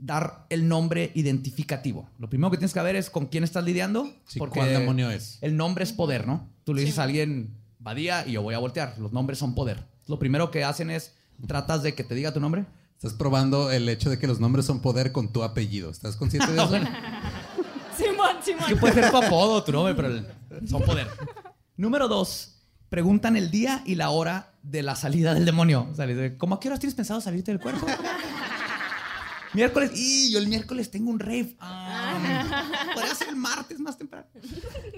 [0.08, 2.10] dar el nombre identificativo.
[2.18, 4.12] Lo primero que tienes que ver es con quién estás lidiando.
[4.26, 5.38] Sí, ¿cuál demonio es?
[5.42, 6.50] El nombre es poder, ¿no?
[6.64, 8.96] Tú le dices a alguien, Badía, y yo voy a voltear.
[8.98, 9.86] Los nombres son poder.
[10.08, 11.14] Lo primero que hacen es,
[11.46, 12.66] tratas de que te diga tu nombre.
[12.96, 15.92] Estás probando el hecho de que los nombres son poder con tu apellido.
[15.92, 16.72] ¿Estás consciente de eso?
[17.98, 18.66] Simón, Simón.
[18.68, 21.08] Que puede ser tu apodo, tu nombre, pero el- son poder.
[21.76, 22.56] Número dos,
[22.90, 25.88] preguntan el día y la hora de la salida del demonio.
[26.38, 27.86] ¿cómo a qué horas tienes pensado salirte del cuerpo?
[29.58, 29.92] Miércoles.
[29.94, 31.56] Y yo el miércoles tengo un rave.
[31.60, 34.28] Ah, podría ser el martes más temprano.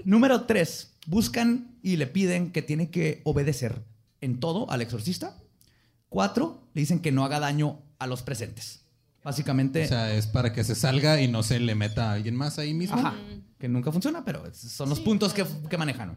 [0.04, 3.82] Número tres, buscan y le piden que tiene que obedecer
[4.20, 5.36] en todo al exorcista.
[6.08, 8.80] Cuatro, le dicen que no haga daño a los presentes.
[9.22, 12.34] Básicamente, O sea, es para que se salga y no se le meta a alguien
[12.36, 12.96] más ahí mismo.
[12.96, 13.14] ajá,
[13.58, 16.16] que nunca funciona, pero son los puntos que, que manejan.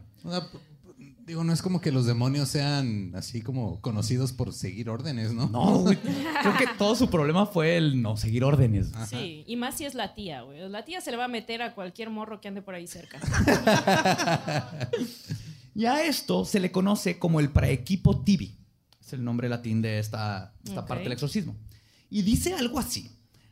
[1.26, 5.48] Digo, no es como que los demonios sean así como conocidos por seguir órdenes, ¿no?
[5.48, 5.96] No, güey.
[6.42, 8.88] Creo que todo su problema fue el no seguir órdenes.
[9.08, 10.68] Sí, y más si es la tía, güey.
[10.68, 13.18] La tía se le va a meter a cualquier morro que ande por ahí cerca.
[15.76, 18.56] Y a esto se le conoce como el praequipo tibi.
[19.00, 21.56] Es el nombre latín de esta, esta parte del exorcismo.
[22.10, 23.10] Y dice algo así.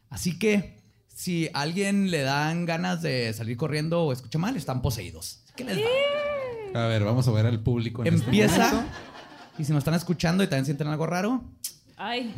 [0.08, 4.82] Así que si a alguien le dan ganas de salir corriendo o escucha mal, están
[4.82, 5.40] poseídos.
[5.56, 6.21] ¿Qué les va?
[6.74, 8.04] A ver, vamos a ver al público.
[8.04, 8.87] En este Empieza.
[9.58, 11.42] y si nos están escuchando y también sienten algo raro,
[11.96, 12.35] Ay.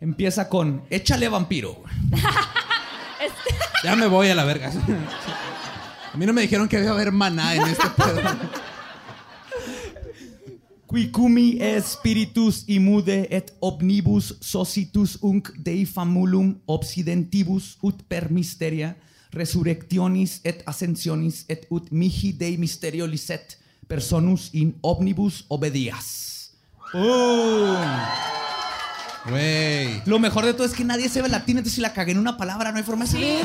[0.00, 1.82] empieza con échale vampiro.
[3.82, 4.72] Ya me voy a la verga.
[6.12, 8.20] A mí no me dijeron que había haber maná en este pedo.
[10.88, 18.96] Quicumi spiritus imude et omnibus socitus unc dei famulum obsidentibus ut per mysteria
[19.32, 26.52] resurrectionis et ascensionis et ut mihi dei mysterio licet personus in omnibus obedias.
[29.28, 30.02] Güey.
[30.06, 32.36] Lo mejor de todo es que nadie sabe latín, entonces si la cagué en una
[32.36, 33.44] palabra no hay forma de saber.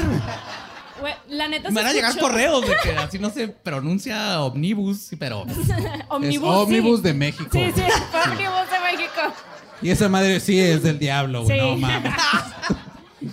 [0.99, 4.41] Güey, la neta Me van a llegar escuchó- correos de que así no se pronuncia
[4.41, 5.41] omnibus, pero
[6.09, 6.49] Omnibus.
[6.49, 7.03] es Omnibus sí.
[7.03, 7.49] de México.
[7.51, 9.21] Sí, sí, Omnibus de México.
[9.81, 11.57] Y esa madre sí es del diablo, güey.
[11.57, 11.65] Sí.
[11.65, 12.13] No mames.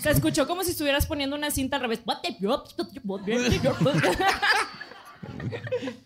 [0.02, 2.00] Se escuchó como si estuvieras poniendo una cinta al revés.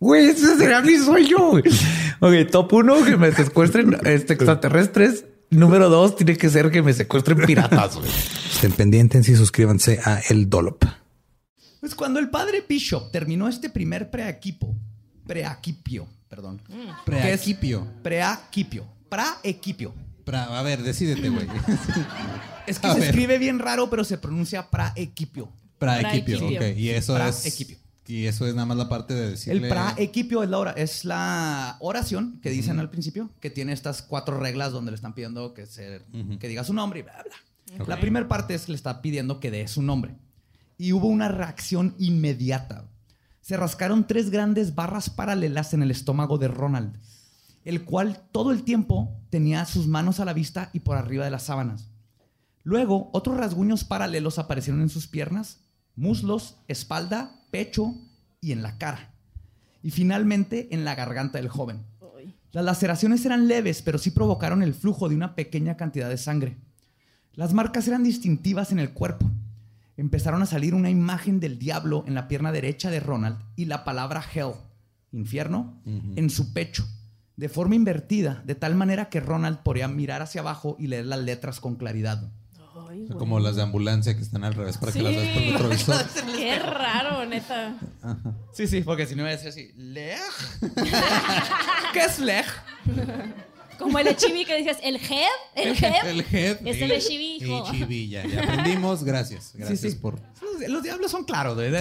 [0.00, 1.50] Güey, ese será mi sueño.
[1.50, 1.62] güey.
[2.20, 5.24] Ok, top uno, que me secuestren este, extraterrestres.
[5.50, 7.96] Número dos, tiene que ser que me secuestren piratas.
[7.96, 8.10] güey.
[8.52, 10.84] Estén pendientes y suscríbanse a El Dolop.
[11.80, 14.74] Pues cuando el padre Bishop terminó este primer preequipo,
[15.26, 16.60] preaquipio, perdón.
[16.68, 17.86] es Preaquipio.
[18.02, 18.84] Preaquipio.
[19.08, 19.94] Praequipio.
[20.24, 21.46] Pra- a ver, decídete, güey.
[22.66, 23.08] Es que A se ver.
[23.08, 25.48] escribe bien raro, pero se pronuncia praequipio.
[25.78, 26.38] Praequipio.
[26.46, 26.76] Ok.
[26.76, 27.40] Y eso es.
[27.40, 27.78] Praequipio.
[28.10, 29.62] Y eso es nada más la parte de decirle.
[29.62, 34.02] El praequipio es la, ora- es la oración que dicen al principio, que tiene estas
[34.02, 36.02] cuatro reglas donde le están pidiendo que, se,
[36.40, 37.86] que diga su nombre y bla, bla.
[37.86, 40.16] La primera parte es que le está pidiendo que dé su nombre.
[40.76, 42.86] Y hubo una reacción inmediata.
[43.42, 46.96] Se rascaron tres grandes barras paralelas en el estómago de Ronald,
[47.64, 51.30] el cual todo el tiempo tenía sus manos a la vista y por arriba de
[51.30, 51.88] las sábanas.
[52.64, 55.58] Luego, otros rasguños paralelos aparecieron en sus piernas,
[55.96, 57.94] muslos, espalda, pecho
[58.40, 59.14] y en la cara.
[59.82, 61.84] Y finalmente en la garganta del joven.
[62.52, 66.56] Las laceraciones eran leves, pero sí provocaron el flujo de una pequeña cantidad de sangre.
[67.34, 69.30] Las marcas eran distintivas en el cuerpo.
[69.96, 73.84] Empezaron a salir una imagen del diablo en la pierna derecha de Ronald y la
[73.84, 74.54] palabra hell,
[75.12, 76.84] infierno, en su pecho,
[77.36, 81.20] de forma invertida, de tal manera que Ronald podía mirar hacia abajo y leer las
[81.20, 82.32] letras con claridad.
[82.90, 83.18] Ay, O sea, güey.
[83.18, 85.04] como las de ambulancia que están al revés para que Sí.
[85.04, 86.04] las veas por el retrovisor.
[86.36, 87.78] Qué raro, neta.
[88.52, 90.18] Sí, sí, porque si no me decía así, Lej.
[91.92, 92.44] ¿Qué es Lej?
[93.78, 96.06] Como el chibi que decías, el head, el head.
[96.10, 96.66] El head.
[96.66, 97.66] Es el Echibi, hijo.
[97.66, 99.04] Echibi, ya, ya aprendimos.
[99.04, 99.52] Gracias.
[99.54, 99.96] Gracias Sí, sí.
[99.96, 100.20] por.
[100.42, 101.74] Los, los diablos son claros, güey.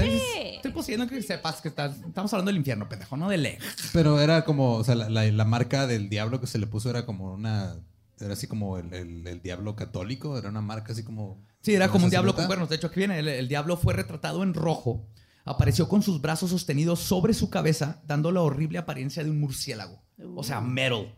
[0.56, 3.60] Estoy poseyendo que sepas que estás- estamos hablando del infierno, pendejo, no de Lej.
[3.92, 6.90] Pero era como, o sea, la, la- la marca del diablo que se le puso
[6.90, 7.76] era como una.
[8.20, 10.38] Era así como el, el- el diablo católico.
[10.38, 11.42] Era una marca así como.
[11.62, 12.70] Sí, era como un diablo con cuernos.
[12.70, 13.20] De hecho, aquí viene.
[13.20, 15.08] El, el diablo fue retratado en rojo.
[15.46, 20.02] Apareció con sus brazos sostenidos sobre su cabeza, dando la horrible apariencia de un murciélago.
[20.36, 21.16] O sea, metal.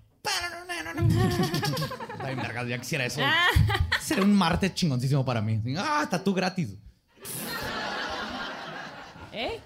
[2.20, 3.22] Ay, vergas, ya quisiera eso.
[4.02, 5.62] Sería un martes chingoncísimo para mí.
[5.78, 6.76] Ah, tatú gratis.
[9.34, 9.60] ¿Eh?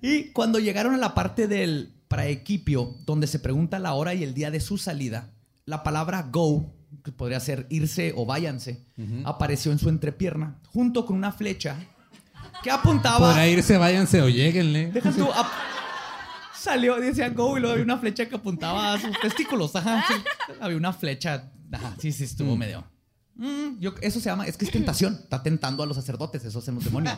[0.00, 4.32] Y cuando llegaron a la parte del praequipio, donde se pregunta la hora y el
[4.34, 5.34] día de su salida,
[5.66, 6.72] la palabra go,
[7.08, 8.84] que podría ser irse o váyanse,
[9.24, 11.76] apareció en su entrepierna, junto con una flecha
[12.62, 13.28] que apuntaba.
[13.30, 14.92] Podrá irse, váyanse o lleguenle.
[14.92, 15.26] Deja tú,
[16.54, 19.74] Salió, decía go, y luego había una flecha que apuntaba a sus testículos.
[19.76, 20.14] Ajá, sí.
[20.60, 21.50] Había una flecha.
[21.72, 22.84] Ajá, sí, sí, estuvo medio.
[23.36, 25.14] Mm, yo- eso se llama, es que es tentación.
[25.14, 27.16] Está tentando a los sacerdotes, eso hacen los demonios.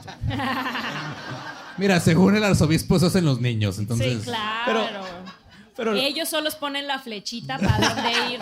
[1.79, 3.79] Mira, según el arzobispo, eso hacen los niños.
[3.79, 4.85] Entonces, sí, claro.
[4.87, 5.05] Pero-
[5.77, 8.41] pero- Ellos solos ponen la flechita para dónde ir.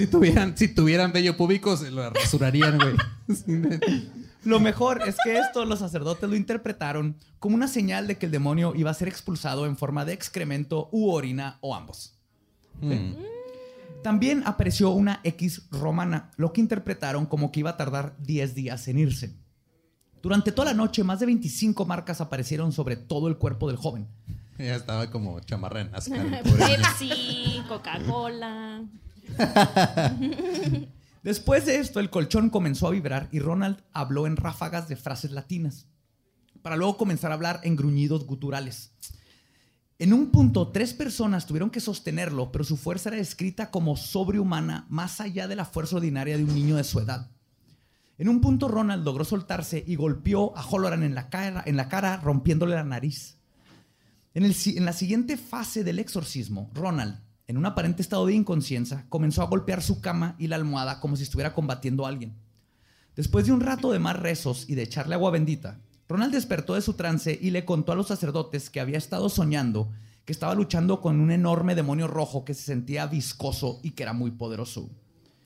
[0.00, 2.78] Si tuvieran, si tuvieran vello público, se lo rasurarían,
[3.36, 4.08] güey.
[4.44, 8.32] Lo mejor es que esto los sacerdotes lo interpretaron como una señal de que el
[8.32, 12.14] demonio iba a ser expulsado en forma de excremento u orina o ambos.
[12.80, 13.12] Mm.
[14.02, 18.88] También apareció una X romana, lo que interpretaron como que iba a tardar 10 días
[18.88, 19.34] en irse.
[20.22, 24.08] Durante toda la noche, más de 25 marcas aparecieron sobre todo el cuerpo del joven.
[24.56, 25.90] Ya estaba como chamarra en.
[25.90, 28.82] Pepsi, Coca-Cola.
[31.22, 35.32] Después de esto, el colchón comenzó a vibrar y Ronald habló en ráfagas de frases
[35.32, 35.86] latinas,
[36.62, 38.92] para luego comenzar a hablar en gruñidos guturales.
[39.98, 44.86] En un punto, tres personas tuvieron que sostenerlo, pero su fuerza era descrita como sobrehumana,
[44.88, 47.30] más allá de la fuerza ordinaria de un niño de su edad.
[48.16, 52.84] En un punto, Ronald logró soltarse y golpeó a Holloran en la cara, rompiéndole la
[52.84, 53.36] nariz.
[54.32, 57.18] En la siguiente fase del exorcismo, Ronald,
[57.50, 61.16] en un aparente estado de inconsciencia, comenzó a golpear su cama y la almohada como
[61.16, 62.34] si estuviera combatiendo a alguien.
[63.16, 65.78] Después de un rato de más rezos y de echarle agua bendita,
[66.08, 69.90] Ronald despertó de su trance y le contó a los sacerdotes que había estado soñando
[70.24, 74.12] que estaba luchando con un enorme demonio rojo que se sentía viscoso y que era
[74.12, 74.88] muy poderoso.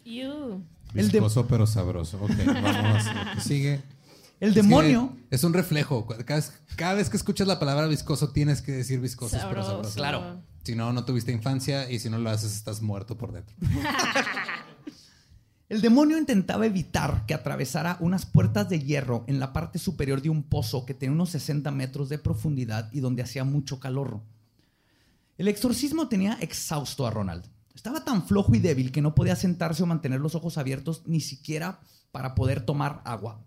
[0.04, 0.62] Ew.
[0.92, 2.18] Viscoso pero sabroso.
[2.22, 3.06] Ok, vamos.
[3.06, 3.80] a- Sigue.
[4.40, 6.06] El Es demonio, Es un reflejo.
[6.06, 9.70] Cada vez, cada vez que escuchas la palabra viscoso, tienes que decir viscoso pero Sabroso.
[9.70, 9.94] sabroso.
[9.94, 10.42] Claro.
[10.64, 13.54] Si no, no tuviste infancia y si no lo haces, estás muerto por dentro.
[15.68, 20.30] el demonio intentaba evitar que atravesara unas puertas de hierro en la parte superior de
[20.30, 24.20] un pozo que tenía unos 60 metros de profundidad y donde hacía mucho calor.
[25.36, 27.44] El exorcismo tenía exhausto a Ronald.
[27.74, 31.20] Estaba tan flojo y débil que no podía sentarse o mantener los ojos abiertos ni
[31.20, 31.80] siquiera
[32.12, 33.40] para poder tomar agua.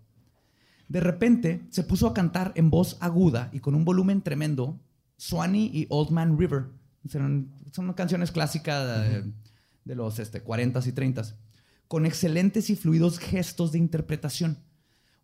[0.88, 4.80] De repente se puso a cantar en voz aguda y con un volumen tremendo
[5.16, 6.66] Swanee y Old Man River.
[7.08, 9.32] Son, son canciones clásicas de,
[9.84, 11.34] de los este, 40s y 30s,
[11.88, 14.58] con excelentes y fluidos gestos de interpretación.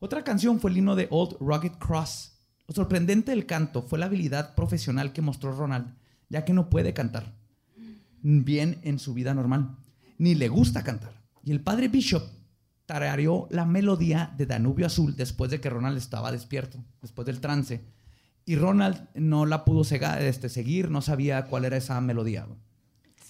[0.01, 2.33] Otra canción fue el himno de Old Rugged Cross.
[2.67, 5.95] Lo sorprendente del canto fue la habilidad profesional que mostró Ronald,
[6.29, 7.35] ya que no puede cantar
[8.25, 9.77] bien en su vida normal,
[10.19, 11.23] ni le gusta cantar.
[11.45, 12.23] Y el padre Bishop
[12.99, 17.81] tarareó la melodía de Danubio Azul después de que Ronald estaba despierto, después del trance.
[18.47, 22.45] Y Ronald no la pudo sega- este, seguir, no sabía cuál era esa melodía.
[22.45, 22.57] güey.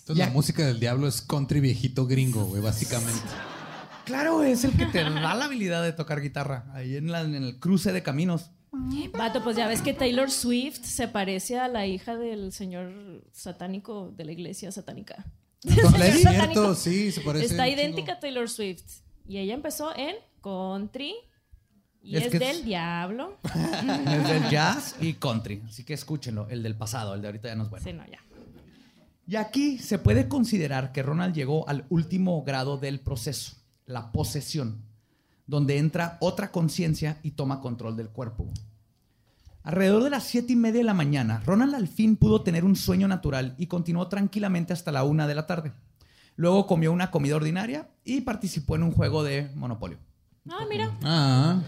[0.00, 0.26] Entonces, Ya.
[0.26, 3.22] la música del diablo es country viejito gringo, güey, básicamente.
[4.04, 7.34] Claro, es el que te da la habilidad de tocar guitarra, ahí en, la- en
[7.34, 8.50] el cruce de caminos.
[9.16, 12.92] Vato, pues ya ves que Taylor Swift se parece a la hija del señor
[13.32, 15.24] satánico de la iglesia satánica.
[15.62, 15.74] Es
[16.20, 17.46] cierto, sí, se parece.
[17.46, 18.18] Está idéntica chingo.
[18.18, 18.82] a Taylor Swift.
[19.26, 21.14] Y ella empezó en country.
[22.02, 23.38] Y Es es, que del es- diablo.
[23.44, 27.54] Es del jazz y country, así que escúchenlo, el del pasado, el de ahorita ya
[27.54, 27.84] no es bueno.
[27.84, 28.18] Sí, no, ya.
[29.26, 33.56] Y aquí se puede considerar que Ronald llegó al último grado del proceso,
[33.86, 34.82] la posesión,
[35.46, 38.46] donde entra otra conciencia y toma control del cuerpo.
[39.62, 42.76] Alrededor de las siete y media de la mañana, Ronald al fin pudo tener un
[42.76, 45.72] sueño natural y continuó tranquilamente hasta la una de la tarde.
[46.36, 49.98] Luego comió una comida ordinaria y participó en un juego de Monopolio.
[50.50, 50.90] Ah, mira.
[51.02, 51.60] Ah,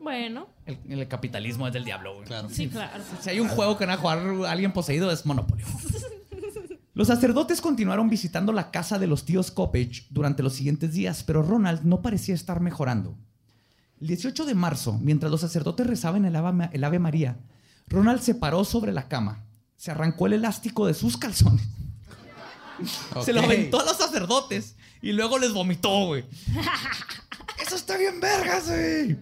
[0.00, 2.14] Bueno, El, el capitalismo es del diablo.
[2.14, 2.26] güey.
[2.26, 2.48] claro.
[2.50, 3.02] sí, claro.
[3.20, 4.18] Si hay un juego que van a jugar
[4.48, 5.66] alguien poseído es Monopolio.
[6.94, 11.42] Los sacerdotes continuaron visitando la casa de los tíos Coppage durante los siguientes días, pero
[11.42, 13.16] Ronald no parecía estar mejorando.
[14.00, 17.38] El 18 de marzo, mientras los sacerdotes rezaban el Ave, el Ave María,
[17.88, 19.44] Ronald se paró sobre la cama,
[19.76, 21.66] se arrancó el elástico de sus calzones,
[23.24, 26.24] se lo aventó a los sacerdotes y luego les vomitó, güey.
[27.64, 29.16] Eso está bien vergas, güey.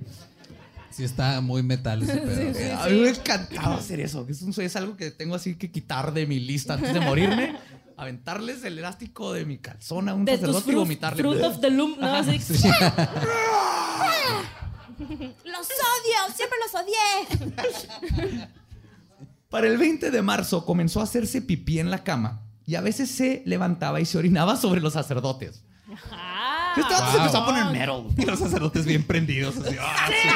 [0.90, 2.54] Sí, está muy metal ese pedo.
[2.54, 4.26] sí, A mí me encantaba hacer eso.
[4.28, 7.56] Es, un- es algo que tengo así que quitar de mi lista antes de morirme.
[7.96, 11.22] Aventarles el elástico de mi calzón a un De tus sacerdote y vomitarle.
[11.22, 12.14] fruit of the loom, ¿no?
[12.14, 12.68] Así- Sí.
[15.44, 18.48] Los odio, siempre los odié.
[19.48, 22.42] Para el 20 de marzo comenzó a hacerse pipí en la cama
[22.72, 25.62] y a veces se levantaba y se orinaba sobre los sacerdotes.
[26.10, 27.20] Ah, Este vato se wow.
[27.26, 28.04] empezó a poner metal.
[28.16, 29.56] Y los sacerdotes bien prendidos.
[29.58, 30.28] así, "Ah, sí".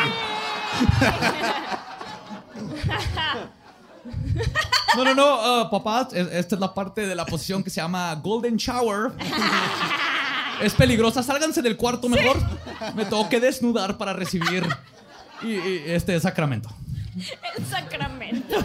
[4.96, 7.80] No, no, no, ah, papá, es- esta es la parte de la posición que se
[7.80, 9.12] llama Golden Shower.
[10.62, 12.36] Es peligrosa, sálganse del cuarto mejor.
[12.94, 14.66] Me tengo que desnudar para recibir
[15.42, 16.68] y- y este sacramento.
[17.56, 18.56] el sacramento.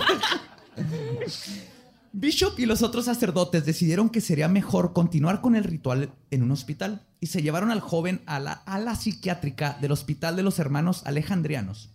[2.13, 6.51] Bishop y los otros sacerdotes decidieron que sería mejor continuar con el ritual en un
[6.51, 11.03] hospital y se llevaron al joven a la ala psiquiátrica del Hospital de los Hermanos
[11.05, 11.91] Alejandrianos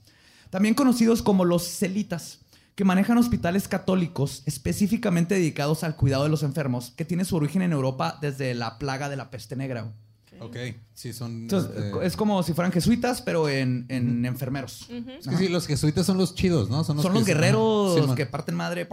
[0.51, 2.41] también conocidos como los celitas,
[2.75, 7.63] que manejan hospitales católicos específicamente dedicados al cuidado de los enfermos, que tiene su origen
[7.63, 9.93] en Europa desde la plaga de la peste negra.
[10.41, 10.57] Ok,
[10.95, 11.43] sí, son.
[11.43, 14.89] Entonces, este, es como si fueran jesuitas, pero en, en enfermeros.
[14.91, 16.85] es que sí, los jesuitas son los chidos, ¿no?
[16.85, 18.17] Son los guerreros Ajá, sí, man.
[18.17, 18.89] que parten madre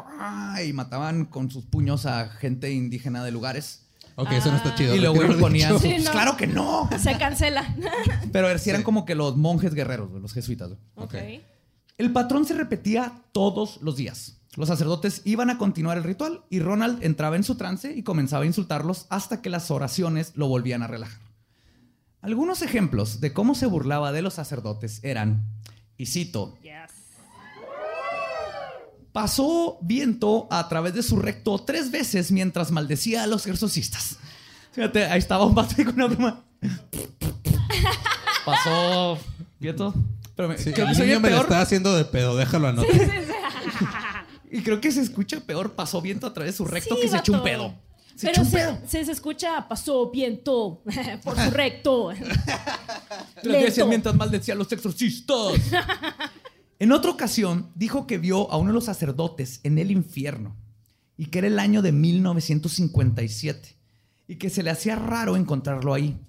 [0.65, 3.81] y mataban con sus puños a gente indígena de lugares.
[4.15, 4.95] Ok, eso no está chido.
[4.95, 5.15] y luego.
[5.21, 6.11] Sí, Pues no.
[6.11, 6.87] Claro que no.
[6.99, 7.75] Se cancela.
[8.31, 10.71] Pero sí eran como que los monjes guerreros, los jesuitas.
[10.95, 11.15] ok.
[11.97, 14.37] El patrón se repetía todos los días.
[14.55, 18.43] Los sacerdotes iban a continuar el ritual y Ronald entraba en su trance y comenzaba
[18.43, 21.19] a insultarlos hasta que las oraciones lo volvían a relajar.
[22.23, 25.43] Algunos ejemplos de cómo se burlaba de los sacerdotes eran,
[25.97, 26.71] y cito, Yes.
[29.11, 34.17] pasó viento a través de su recto tres veces mientras maldecía a los exorcistas.
[34.71, 36.43] Fíjate, ahí estaba un vato con una pluma.
[38.45, 39.17] Pasó
[39.59, 39.93] viento.
[40.35, 42.89] Pero me- Sí, creo que el niño me lo está haciendo de pedo, déjalo anotar.
[44.51, 45.71] Y creo que se escucha peor.
[45.73, 47.73] Pasó viento a través de su recto Sí, que se echó un pedo.
[48.15, 48.77] Se Pero se, pedo.
[48.87, 50.83] se, se escucha, pasó viento
[51.23, 52.11] por su recto.
[53.41, 53.87] Tres veces Lento.
[53.89, 55.53] mientras maldecía a los exorcistas.
[56.79, 60.55] en otra ocasión, dijo que vio a uno de los sacerdotes en el infierno
[61.17, 63.77] y que era el año de 1957
[64.27, 66.19] y que se le hacía raro encontrarlo ahí.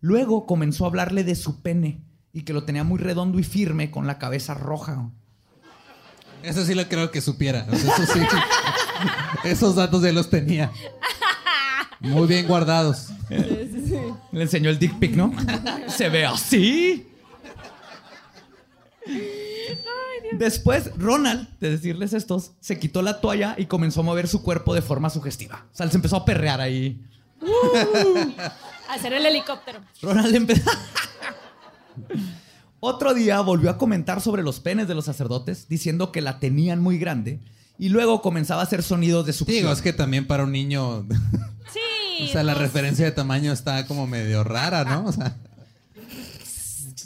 [0.00, 2.02] Luego comenzó a hablarle de su pene
[2.32, 5.10] y que lo tenía muy redondo y firme con la cabeza roja.
[6.42, 7.66] Eso sí lo creo que supiera.
[7.70, 8.20] O sea, eso sí.
[9.44, 10.72] Esos datos ya los tenía.
[12.02, 13.08] Muy bien guardados.
[13.28, 15.32] Le enseñó el dick pic, ¿no?
[15.88, 17.08] Se ve así.
[20.32, 24.74] Después, Ronald, de decirles estos, se quitó la toalla y comenzó a mover su cuerpo
[24.74, 25.66] de forma sugestiva.
[25.72, 27.00] O sea, se empezó a perrear ahí.
[28.88, 29.80] Hacer el helicóptero.
[30.00, 30.70] Ronald empezó.
[32.80, 36.80] Otro día volvió a comentar sobre los penes de los sacerdotes, diciendo que la tenían
[36.80, 37.40] muy grande.
[37.78, 39.58] Y luego comenzaba a hacer sonidos de succión.
[39.58, 41.06] Digo, es que también para un niño.
[41.72, 41.80] Sí.
[42.24, 45.06] O sea, la referencia de tamaño está como medio rara, ¿no?
[45.06, 45.36] O sea.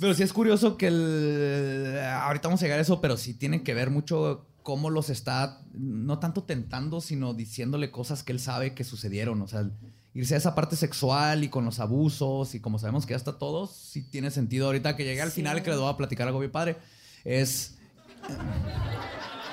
[0.01, 1.99] Pero sí es curioso que el...
[2.21, 5.61] ahorita vamos a llegar a eso, pero sí tiene que ver mucho cómo los está,
[5.73, 9.41] no tanto tentando, sino diciéndole cosas que él sabe que sucedieron.
[9.41, 9.65] O sea,
[10.13, 13.39] irse a esa parte sexual y con los abusos y como sabemos que ya está
[13.39, 14.67] todo, sí tiene sentido.
[14.67, 15.37] Ahorita que llegue al Sí.
[15.37, 16.77] final, que les voy a platicar algo bien padre,
[17.25, 17.79] es...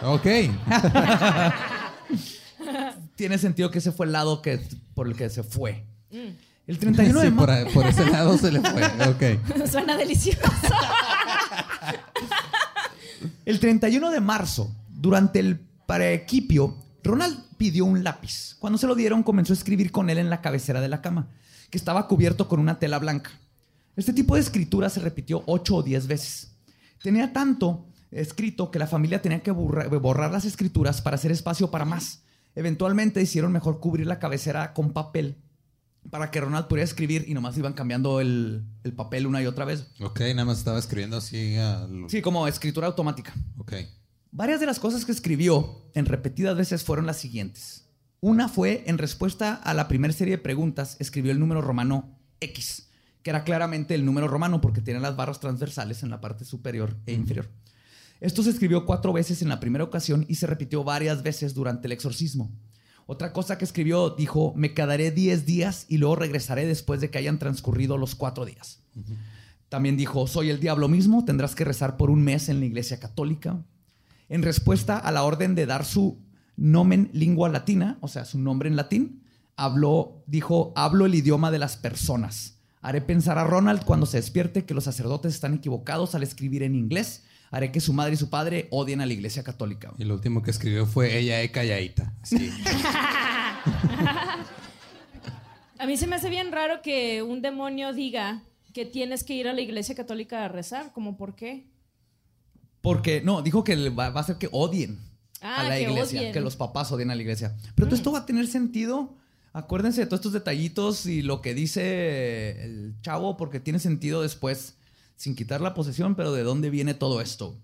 [0.01, 0.26] Ok.
[3.16, 4.59] Tiene sentido que ese fue el lado que,
[4.95, 5.86] por el que se fue.
[6.66, 8.84] El 31 Sí, de por, por ese lado se le fue.
[9.09, 9.68] Ok.
[9.70, 10.39] Suena delicioso.
[13.45, 18.55] El 31 de marzo, durante el paraequipio, Ronald pidió un lápiz.
[18.59, 21.28] Cuando se lo dieron, comenzó a escribir con él en la cabecera de la cama,
[21.70, 23.32] que estaba cubierto con una tela blanca.
[23.95, 26.51] Este tipo de escritura se repitió ocho o diez veces.
[27.01, 31.70] Tenía tanto escrito que la familia tenía que borra- borrar las escrituras para hacer espacio
[31.70, 32.22] para más.
[32.55, 35.37] Eventualmente hicieron mejor cubrir la cabecera con papel
[36.09, 39.65] para que Ronald pudiera escribir y nomás iban cambiando el, el papel una y otra
[39.65, 39.87] vez.
[40.01, 41.55] Ok, nada más estaba escribiendo así.
[41.57, 43.33] a lo- Sí, como escritura automática.
[43.57, 43.73] Ok.
[44.31, 47.85] Varias de las cosas que escribió en repetidas veces fueron las siguientes.
[48.19, 52.89] Una fue en respuesta a la primera serie de preguntas, escribió el número romano X,
[53.21, 56.95] que era claramente el número romano porque tiene las barras transversales en la parte superior
[57.05, 57.49] e inferior.
[58.20, 61.88] Esto se escribió cuatro veces en la primera ocasión y se repitió varias veces durante
[61.88, 62.51] el exorcismo.
[63.05, 67.18] Otra cosa que escribió dijo, me quedaré 10 días y luego regresaré después de que
[67.18, 68.80] hayan transcurrido los cuatro días.
[69.68, 72.99] También dijo, soy el diablo mismo, tendrás que rezar por un mes en la iglesia
[72.99, 73.66] católica.
[74.30, 76.22] En respuesta a la orden de dar su
[76.55, 79.24] nomen lingua latina, o sea, su nombre en latín,
[79.55, 82.59] habló, dijo, hablo el idioma de las personas.
[82.82, 86.76] Haré pensar a Ronald cuando se despierte que los sacerdotes están equivocados al escribir en
[86.76, 87.24] inglés.
[87.53, 89.93] Haré que su madre y su padre odien a la iglesia católica.
[89.97, 92.13] Y lo último que escribió fue ella es calladita.
[92.23, 92.49] Sí.
[95.79, 98.43] A mí se me hace bien raro que un demonio diga
[98.73, 100.91] que tienes que ir a la iglesia católica a rezar.
[100.93, 101.67] ¿Cómo por qué?
[102.81, 104.99] Porque, no, dijo que va, va a hacer que odien
[105.41, 106.33] a Ah, la que iglesia, odien.
[106.33, 107.55] que los papás odien a la iglesia.
[107.75, 109.15] Pero todo esto va a tener sentido.
[109.51, 114.77] Acuérdense de todos estos detallitos y lo que dice el chavo, porque tiene sentido después,
[115.16, 117.57] sin quitar la posesión, pero de dónde viene todo esto.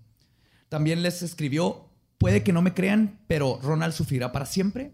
[0.68, 1.88] También les escribió,
[2.18, 4.92] puede que no me crean, pero Ronald sufrirá para siempre.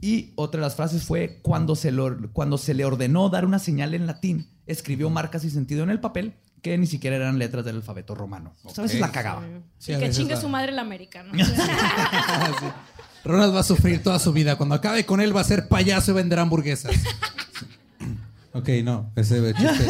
[0.00, 3.58] Y otra de las frases fue, cuando se, lo- cuando se le ordenó dar una
[3.58, 7.64] señal en latín, escribió marcas y sentido en el papel que ni siquiera eran letras
[7.64, 8.52] del alfabeto romano.
[8.64, 9.42] O sea, a veces la cagaba.
[9.78, 11.32] Sí, y que chingue la- su madre el americano.
[13.24, 14.56] Ronald va a sufrir toda su vida.
[14.56, 16.92] Cuando acabe con él va a ser payaso y vender hamburguesas.
[18.52, 19.10] ok, no.
[19.16, 19.86] Ese chiste.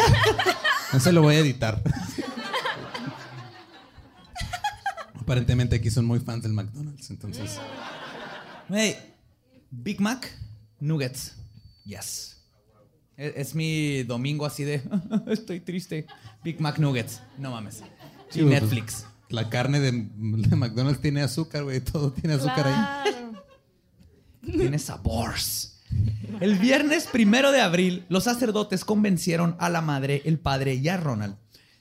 [0.93, 1.82] Ese lo voy a editar.
[5.14, 7.59] Aparentemente aquí son muy fans del McDonald's, entonces.
[8.70, 8.97] Hey,
[9.70, 10.34] Big Mac,
[10.80, 11.34] nuggets.
[11.84, 12.36] Yes.
[13.16, 14.82] Es, es mi domingo así de
[15.26, 16.07] estoy triste.
[16.43, 17.20] Big Mac nuggets.
[17.36, 17.82] No mames.
[18.30, 19.07] Sí, y pues, Netflix.
[19.28, 21.80] La carne de, de McDonald's tiene azúcar, güey.
[21.80, 23.14] Todo tiene azúcar ahí.
[24.41, 25.78] Tiene sabores.
[26.41, 30.97] El viernes primero de abril, los sacerdotes convencieron a la madre, el padre y a
[30.97, 31.36] Ronald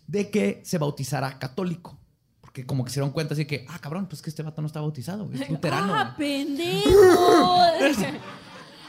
[0.08, 1.98] de que se bautizara católico.
[2.42, 4.68] Porque como que se dieron cuenta así que, ah, cabrón, pues que este vato no
[4.68, 5.94] está bautizado, es luterano.
[5.94, 6.46] ¡Ah, güey".
[6.46, 7.62] pendejo!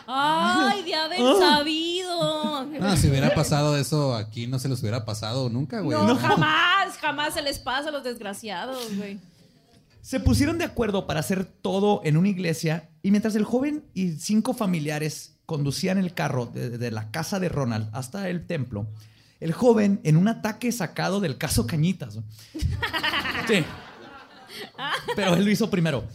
[0.06, 1.34] ¡Ay, de haber Ah.
[1.38, 2.64] sabido!
[2.64, 5.98] No, si hubiera pasado eso aquí, no se los hubiera pasado nunca, güey.
[5.98, 9.18] No, jamás, jamás se les pasa a los desgraciados, güey.
[10.08, 14.12] Se pusieron de acuerdo para hacer todo en una iglesia y mientras el joven y
[14.12, 18.88] cinco familiares conducían el carro de, de la casa de Ronald hasta el templo,
[19.38, 22.16] el joven, en un ataque sacado del caso Cañitas.
[22.16, 22.24] ¿no?
[23.46, 23.62] Sí.
[25.14, 26.08] Pero él lo hizo primero.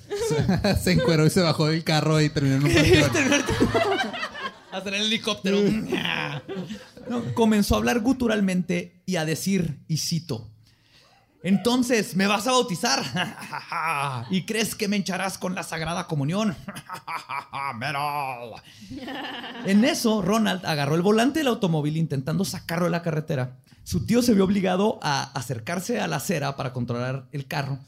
[0.82, 2.72] se encueró y se bajó del carro y terminó en un.
[4.72, 5.60] Hasta en el helicóptero.
[7.08, 10.50] No, comenzó a hablar guturalmente y a decir, y cito,
[11.44, 13.04] entonces, ¿me vas a bautizar?
[14.30, 16.56] ¿Y crees que me hincharás con la Sagrada Comunión?
[19.66, 23.58] En eso, Ronald agarró el volante del automóvil intentando sacarlo de la carretera.
[23.84, 27.80] Su tío se vio obligado a acercarse a la acera para controlar el carro.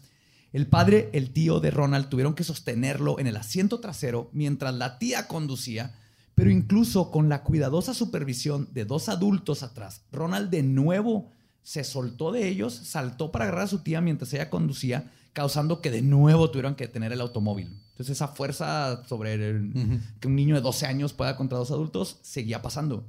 [0.52, 5.00] El padre, el tío de Ronald tuvieron que sostenerlo en el asiento trasero mientras la
[5.00, 5.96] tía conducía,
[6.34, 11.32] pero incluso con la cuidadosa supervisión de dos adultos atrás, Ronald de nuevo
[11.66, 15.90] se soltó de ellos, saltó para agarrar a su tía mientras ella conducía, causando que
[15.90, 17.82] de nuevo tuvieran que detener el automóvil.
[17.92, 22.20] Entonces esa fuerza sobre el- que un niño de 12 años pueda contra dos adultos
[22.22, 23.04] seguía pasando.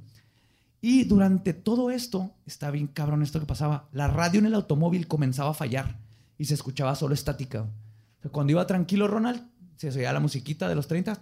[0.81, 5.07] Y durante todo esto, está bien cabrón esto que pasaba, la radio en el automóvil
[5.07, 5.99] comenzaba a fallar
[6.39, 7.61] y se escuchaba solo estática.
[7.61, 9.41] O sea, cuando iba tranquilo Ronald,
[9.75, 11.21] se oía la musiquita de los 30.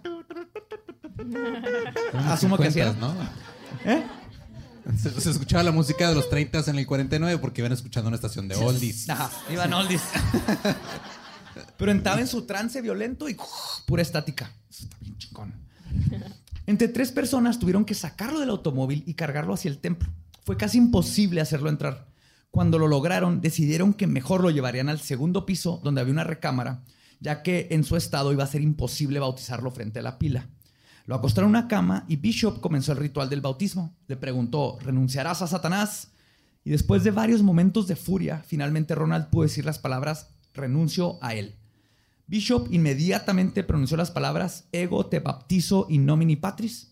[2.14, 2.70] Asumo que.
[3.00, 3.14] ¿no?
[3.84, 4.04] ¿Eh?
[4.96, 8.14] Se, se escuchaba la música de los 30 en el 49 porque iban escuchando una
[8.14, 9.08] estación de oldies.
[9.10, 10.02] Ajá, iban oldies.
[11.78, 13.36] Pero entraba en su trance violento y
[13.86, 14.50] pura estática.
[14.70, 15.54] Eso está bien chingón.
[16.66, 20.10] Entre tres personas tuvieron que sacarlo del automóvil y cargarlo hacia el templo.
[20.44, 22.06] Fue casi imposible hacerlo entrar.
[22.50, 26.84] Cuando lo lograron, decidieron que mejor lo llevarían al segundo piso, donde había una recámara,
[27.20, 30.48] ya que en su estado iba a ser imposible bautizarlo frente a la pila.
[31.06, 33.94] Lo acostaron en una cama y Bishop comenzó el ritual del bautismo.
[34.08, 36.08] Le preguntó, ¿renunciarás a Satanás?
[36.64, 41.34] Y después de varios momentos de furia, finalmente Ronald pudo decir las palabras, renuncio a
[41.34, 41.54] él.
[42.26, 46.90] Bishop inmediatamente pronunció las palabras, ego te baptizo in nomini patris,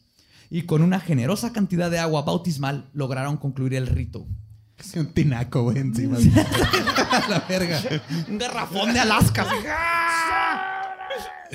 [0.49, 4.29] y con una generosa cantidad de agua bautismal lograron concluir el rito.
[4.77, 6.19] Casi un tinaco, güey, encima.
[7.29, 7.81] la verga.
[8.29, 9.45] Un garrafón de Alaska.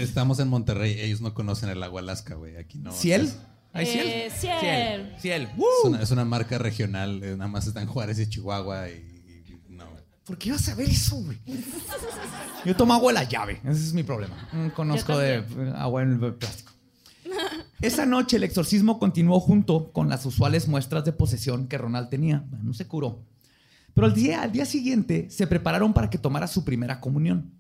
[0.02, 1.00] Estamos en Monterrey.
[1.00, 2.58] Ellos no conocen el agua Alaska, güey.
[2.58, 2.92] Aquí no.
[2.92, 3.22] ¿Ciel?
[3.24, 3.38] Es,
[3.74, 4.08] ¿Hay ciel?
[4.08, 4.60] Eh, ciel.
[4.60, 5.16] Ciel.
[5.20, 5.44] Ciel.
[5.44, 7.22] es una, es una marca regional.
[7.24, 8.90] eh, nada más están Juárez y Chihuahua.
[8.90, 9.86] Y, y- no.
[10.26, 11.38] ¿Por qué ibas a ver eso, güey?
[12.66, 13.60] Yo tomo agua de la llave.
[13.64, 14.48] Ese es mi problema.
[14.54, 15.44] No conozco de
[15.76, 16.72] agua en el plástico.
[17.82, 22.44] Esa noche el exorcismo continuó junto con las usuales muestras de posesión que Ronald tenía.
[22.62, 23.24] No se curó.
[23.94, 27.52] Pero al día, al día siguiente se prepararon para que tomara su primera comunión.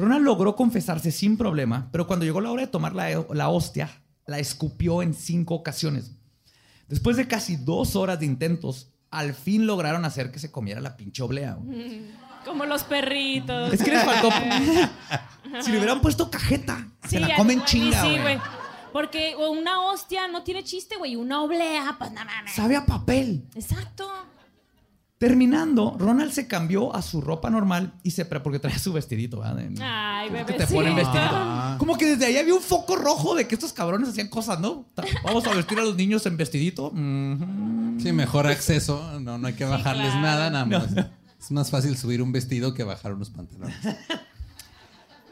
[0.00, 3.90] Ronald logró confesarse sin problema, pero cuando llegó la hora de tomar la, la hostia,
[4.26, 6.12] la escupió en cinco ocasiones.
[6.88, 10.96] Después de casi dos horas de intentos, al fin lograron hacer que se comiera la
[10.96, 11.54] pinche oblea.
[11.54, 12.02] güey.
[12.44, 13.72] Como los perritos.
[13.72, 14.30] Es que les faltó.
[15.60, 18.38] si le hubieran puesto cajeta, se la comen chinga, Sí, güey.
[18.92, 21.16] Porque una hostia no tiene chiste, güey.
[21.16, 22.52] Una oblea, pues no mames.
[22.54, 23.44] Sabe a papel.
[23.54, 24.10] Exacto.
[25.20, 29.56] Terminando, Ronald se cambió a su ropa normal y se porque traía su vestidito, ¿verdad?
[29.56, 30.52] De- Ay, que bebé.
[30.54, 31.76] te ponen vestidito.
[31.76, 34.86] Como que desde ahí había un foco rojo de que estos cabrones hacían cosas, ¿no?
[35.22, 36.86] Vamos a vestir a los niños en vestidito.
[36.86, 38.00] Ujú.
[38.00, 39.20] Sí, mejor acceso.
[39.20, 40.20] No, no hay que bajarles claro.
[40.22, 40.86] nada, nada más.
[41.38, 43.76] Es más fácil subir un vestido que bajar unos pantalones.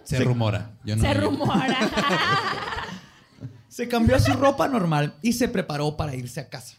[0.04, 0.72] Se rumora.
[0.84, 1.30] Yo no Se digo.
[1.30, 1.78] rumora.
[3.68, 6.76] Se cambió a su ropa normal y se preparó para irse a casa.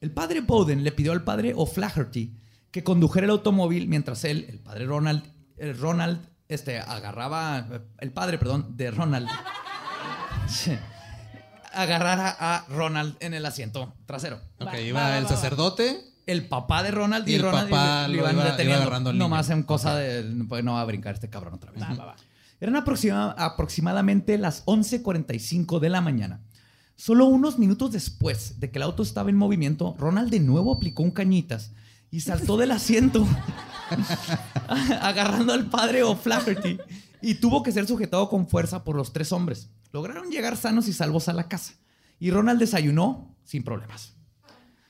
[0.00, 2.36] El padre Bowden le pidió al padre O'Flaherty
[2.74, 5.22] que condujera el automóvil mientras él, el padre Ronald,
[5.58, 6.18] el Ronald,
[6.48, 7.64] este, agarraba,
[8.00, 9.28] el padre, perdón, de Ronald,
[11.72, 14.40] agarrara a Ronald en el asiento trasero.
[14.58, 15.28] Ok, Va, iba va, el va.
[15.28, 16.00] sacerdote.
[16.26, 18.82] El papá de Ronald y, Y el Ronald papá le lo iban iba- iba deteniendo.
[18.82, 19.58] agarrando al Nomás niño.
[19.58, 21.80] en cosa de, pues no va a brincar este cabrón otra vez.
[21.82, 22.16] Va, va, va.
[22.60, 26.40] Eran aproxima- aproximadamente las 11:45 de la mañana.
[26.96, 31.02] Solo unos minutos después de que el auto estaba en movimiento, Ronald de nuevo aplicó
[31.04, 31.72] un cañitas
[32.14, 33.26] y saltó del asiento
[35.00, 36.78] agarrando al padre O'Flaherty
[37.20, 39.68] y tuvo que ser sujetado con fuerza por los tres hombres.
[39.90, 41.74] Lograron llegar sanos y salvos a la casa
[42.20, 44.14] y Ronald desayunó sin problemas.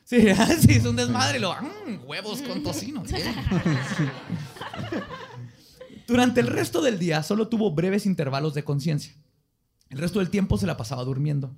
[0.05, 0.19] Sí,
[0.61, 1.39] sí, es un desmadre.
[1.41, 3.03] Lo, "Mm, huevos con tocino.
[3.05, 3.35] bien".
[6.07, 9.15] Durante el resto del día solo tuvo breves intervalos de conciencia.
[9.89, 11.57] El resto del tiempo se la pasaba durmiendo.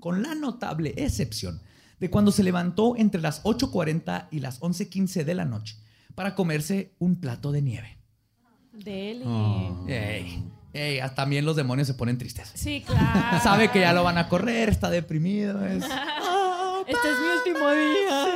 [0.00, 1.62] Con la notable excepción
[2.02, 5.76] de cuando se levantó entre las 8.40 y las 11.15 de la noche
[6.16, 7.96] para comerse un plato de nieve.
[8.72, 9.22] Deli.
[9.24, 9.84] Oh.
[9.86, 10.42] Ey,
[10.72, 12.50] ey, ah, también los demonios se ponen tristes.
[12.56, 13.40] Sí, claro.
[13.44, 15.64] Sabe que ya lo van a correr, está deprimido.
[15.64, 15.84] Es...
[16.88, 18.26] Este es mi último día.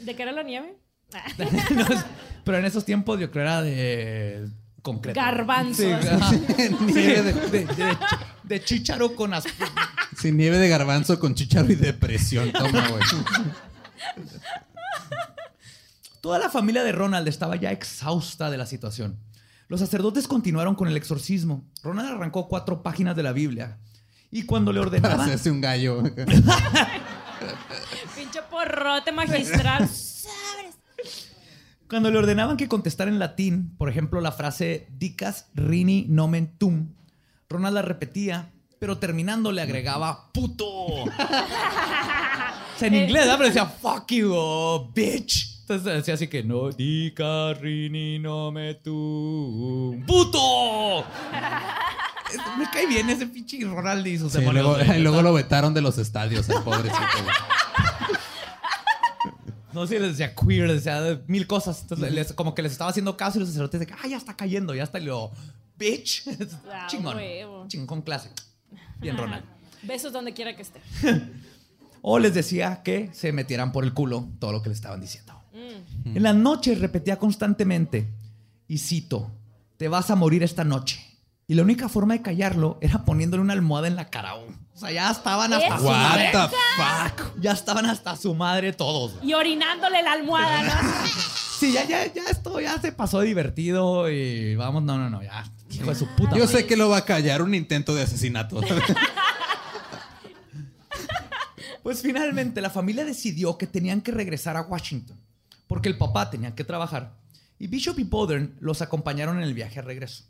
[0.04, 0.76] ¿De qué era la nieve?
[1.38, 1.84] No,
[2.42, 4.48] pero en esos tiempos yo creo era de
[4.82, 5.20] concreto.
[5.20, 5.84] Garbanzo.
[5.84, 5.88] Sí.
[6.80, 7.96] Nieve de- de, de-
[8.46, 9.44] de chícharo con as-
[10.16, 12.50] Sin nieve de garbanzo con chicharo y depresión.
[12.52, 13.02] Toma, güey.
[16.20, 19.18] Toda la familia de Ronald estaba ya exhausta de la situación.
[19.68, 21.64] Los sacerdotes continuaron con el exorcismo.
[21.82, 23.78] Ronald arrancó cuatro páginas de la Biblia.
[24.30, 26.02] Y cuando le Para ordenaban, hacerse un gallo.
[28.16, 29.88] Pinche porrote magistral.
[31.88, 36.92] cuando le ordenaban que contestara en latín, por ejemplo, la frase dicas rini nomen tum,
[37.48, 40.66] Ronald la repetía, pero terminando le agregaba puto.
[40.66, 41.06] o
[42.78, 43.36] sea, en inglés, ¿verdad?
[43.38, 45.54] pero decía fuck you, oh, bitch.
[45.62, 51.04] Entonces decía así que no, dicas rini nomen tum, puto.
[52.58, 54.64] Me cae bien ese pinche Ronald y sus Sí, demonios.
[54.78, 56.96] luego, y luego lo vetaron de los estadios, el pobrecito.
[57.22, 57.34] güey.
[59.72, 61.82] No sé, les decía queer, les decía mil cosas.
[61.82, 64.16] Entonces, les- como que les estaba haciendo caso y los sacerdotes de que, ah, ya
[64.16, 64.98] está cayendo, ya está.
[64.98, 65.32] Y luego,
[65.78, 66.22] bitch.
[66.70, 67.16] Ah, Chingón.
[67.16, 67.66] huevo.
[67.68, 68.30] Chingón con clase.
[68.98, 69.44] Bien, Ronald.
[69.82, 70.80] Besos donde quiera que esté.
[72.08, 75.32] O les decía que se metieran por el culo todo lo que le estaban diciendo.
[76.04, 78.06] En las noches repetía constantemente,
[78.68, 79.32] y cito,
[79.76, 81.00] te vas a morir esta noche.
[81.48, 84.36] Y la única forma de callarlo era poniéndole una almohada en la cara.
[84.36, 86.30] O sea, ya estaban hasta su What madre.
[86.32, 86.38] the
[87.18, 87.40] fuck?
[87.40, 89.14] Ya estaban hasta su madre todos.
[89.22, 90.90] Y orinándole la almohada, ¿no?
[91.58, 95.50] Sí, ya, ya, ya esto ya se pasó divertido y vamos, no, no, no, ya.
[95.70, 96.32] Hijo de su puta.
[96.32, 96.60] Yo madre.
[96.60, 98.60] sé que lo va a callar un intento de asesinato.
[101.82, 105.20] Pues finalmente la familia decidió que tenían que regresar a Washington
[105.68, 107.14] porque el papá tenía que trabajar
[107.60, 110.24] y Bishop y Bowden los acompañaron en el viaje a regreso.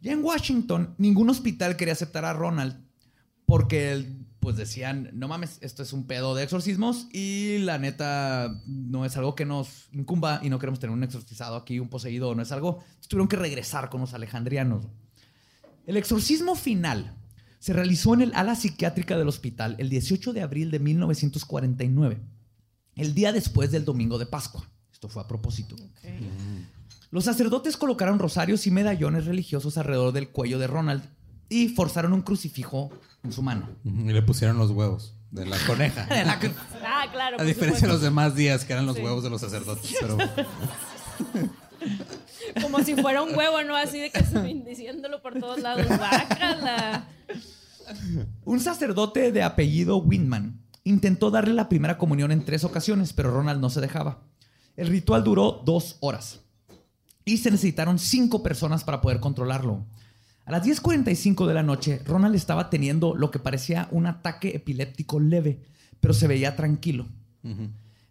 [0.00, 2.82] Ya en Washington, ningún hospital quería aceptar a Ronald
[3.44, 8.62] porque él, pues decían, no mames, esto es un pedo de exorcismos y la neta
[8.66, 12.34] no es algo que nos incumba y no queremos tener un exorcizado aquí, un poseído,
[12.34, 12.82] no es algo.
[13.06, 14.86] Tuvieron que regresar con los alejandrianos.
[15.86, 17.14] El exorcismo final
[17.58, 22.18] se realizó en el ala psiquiátrica del hospital el 18 de abril de 1949,
[22.96, 24.66] el día después del domingo de Pascua.
[24.90, 25.76] Esto fue a propósito.
[27.10, 31.02] Los sacerdotes colocaron rosarios y medallones religiosos alrededor del cuello de Ronald
[31.50, 32.90] y forzaron un crucifijo
[33.22, 33.68] en su mano.
[33.84, 36.08] y le pusieron los huevos de la coneja.
[36.82, 37.36] Ah, claro.
[37.38, 39.02] A diferencia de los demás días que eran los Sí.
[39.02, 39.94] huevos de los sacerdotes.
[40.00, 40.16] Pero
[42.62, 43.76] Como si fuera un huevo, ¿no?
[43.76, 44.22] Así de que
[44.66, 45.86] diciéndolo por todos lados.
[45.88, 47.04] Bácala.
[48.44, 53.60] Un sacerdote de apellido Windman intentó darle la primera comunión en tres ocasiones, pero Ronald
[53.60, 54.22] no se dejaba.
[54.76, 56.40] El ritual duró dos horas
[57.24, 59.84] y se necesitaron cinco personas para poder controlarlo.
[60.50, 65.20] A las 10.45 de la noche, Ronald estaba teniendo lo que parecía un ataque epiléptico
[65.20, 65.60] leve,
[66.00, 67.06] pero se veía tranquilo.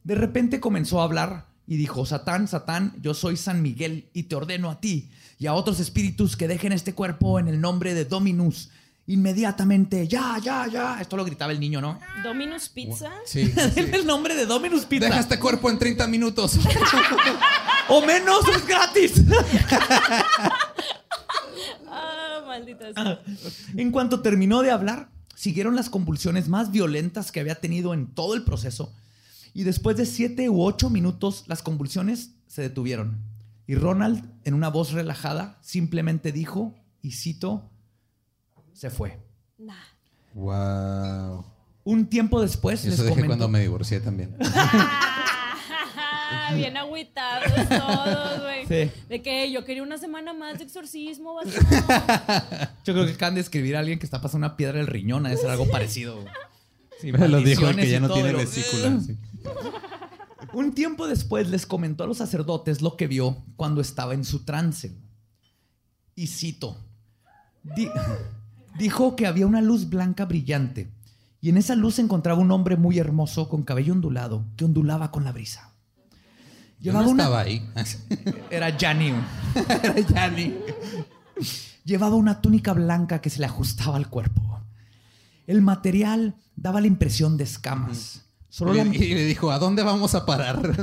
[0.05, 4.37] De repente comenzó a hablar y dijo, Satán, Satán, yo soy San Miguel y te
[4.37, 8.05] ordeno a ti y a otros espíritus que dejen este cuerpo en el nombre de
[8.05, 8.69] Dominus.
[9.07, 11.01] Inmediatamente, ya, ya, ya.
[11.01, 11.99] Esto lo gritaba el niño, ¿no?
[12.23, 13.11] Dominus Pizza.
[13.25, 13.51] sí.
[13.75, 15.07] En el nombre de Dominus Pizza.
[15.07, 16.57] Deja este cuerpo en 30 minutos.
[17.91, 19.13] O menos, es gratis.
[22.49, 23.21] Maldita sea.
[23.77, 28.33] En cuanto terminó de hablar, siguieron las convulsiones más violentas que había tenido en todo
[28.35, 28.93] el proceso.
[29.53, 33.17] Y después de siete u ocho minutos, las convulsiones se detuvieron.
[33.67, 37.69] Y Ronald, en una voz relajada, simplemente dijo, y cito,
[38.73, 39.19] se fue.
[39.57, 39.73] Nah.
[40.33, 41.45] wow.
[41.83, 44.35] Un tiempo después les Eso dije comentó- cuando me divorcié también.
[46.55, 48.65] Bien agüitados todos, güey.
[48.67, 48.91] Sí.
[49.09, 51.39] De que yo quería una semana más de exorcismo.
[52.85, 55.25] Yo creo que acaban de escribir a alguien que está pasando una piedra del riñón,
[55.25, 56.23] a ser algo parecido.
[57.01, 58.99] Sí, Lo dijo el que ya no todo, tiene vesícula.
[58.99, 59.17] sí.
[60.53, 64.45] Un tiempo después les comentó a los sacerdotes lo que vio cuando estaba en su
[64.45, 64.97] trance.
[66.15, 66.77] Y cito,
[67.63, 67.89] di-
[68.77, 70.91] dijo que había una luz blanca brillante
[71.41, 75.11] y en esa luz se encontraba un hombre muy hermoso con cabello ondulado que ondulaba
[75.11, 75.68] con la brisa.
[76.81, 77.67] No una- ahí.
[78.49, 79.13] Era Gianni.
[80.07, 80.53] Era.
[81.83, 84.61] Llevaba una túnica blanca que se le ajustaba al cuerpo.
[85.47, 88.25] El material daba la impresión de escamas.
[88.49, 90.59] Solo Y, la, y le dijo, ¿a dónde vamos a parar?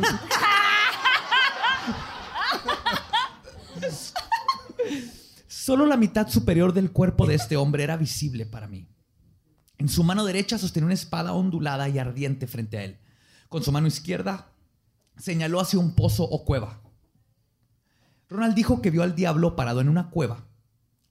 [5.49, 8.89] solo la mitad superior del cuerpo de este hombre era visible para mí.
[9.79, 12.99] En su mano derecha sostenía una espada ondulada y ardiente frente a él.
[13.49, 14.49] Con su mano izquierda
[15.19, 16.81] señaló hacia un pozo o cueva.
[18.29, 20.47] Ronald dijo que vio al diablo parado en una cueva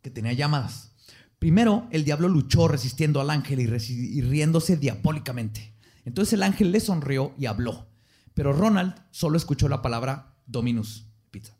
[0.02, 0.92] que tenía llamadas.
[1.40, 5.74] Primero, el diablo luchó resistiendo al ángel y, riéndose diabólicamente.
[6.04, 7.88] Entonces el ángel le sonrió y habló.
[8.34, 11.54] Pero Ronald solo escuchó la palabra Dominus, pizza.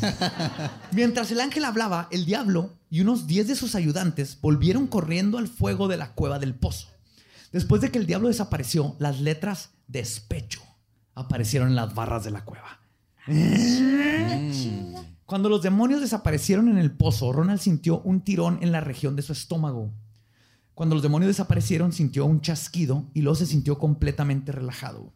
[0.92, 5.48] Mientras el ángel hablaba, el diablo y unos 10 de sus ayudantes volvieron corriendo al
[5.48, 6.88] fuego de la cueva del pozo.
[7.52, 10.69] Después de que el diablo desapareció, las letras despecho
[11.20, 12.80] aparecieron en las barras de la cueva.
[15.26, 19.22] Cuando los demonios desaparecieron en el pozo, Ronald sintió un tirón en la región de
[19.22, 19.92] su estómago.
[20.74, 25.12] Cuando los demonios desaparecieron, sintió un chasquido y luego se sintió completamente relajado.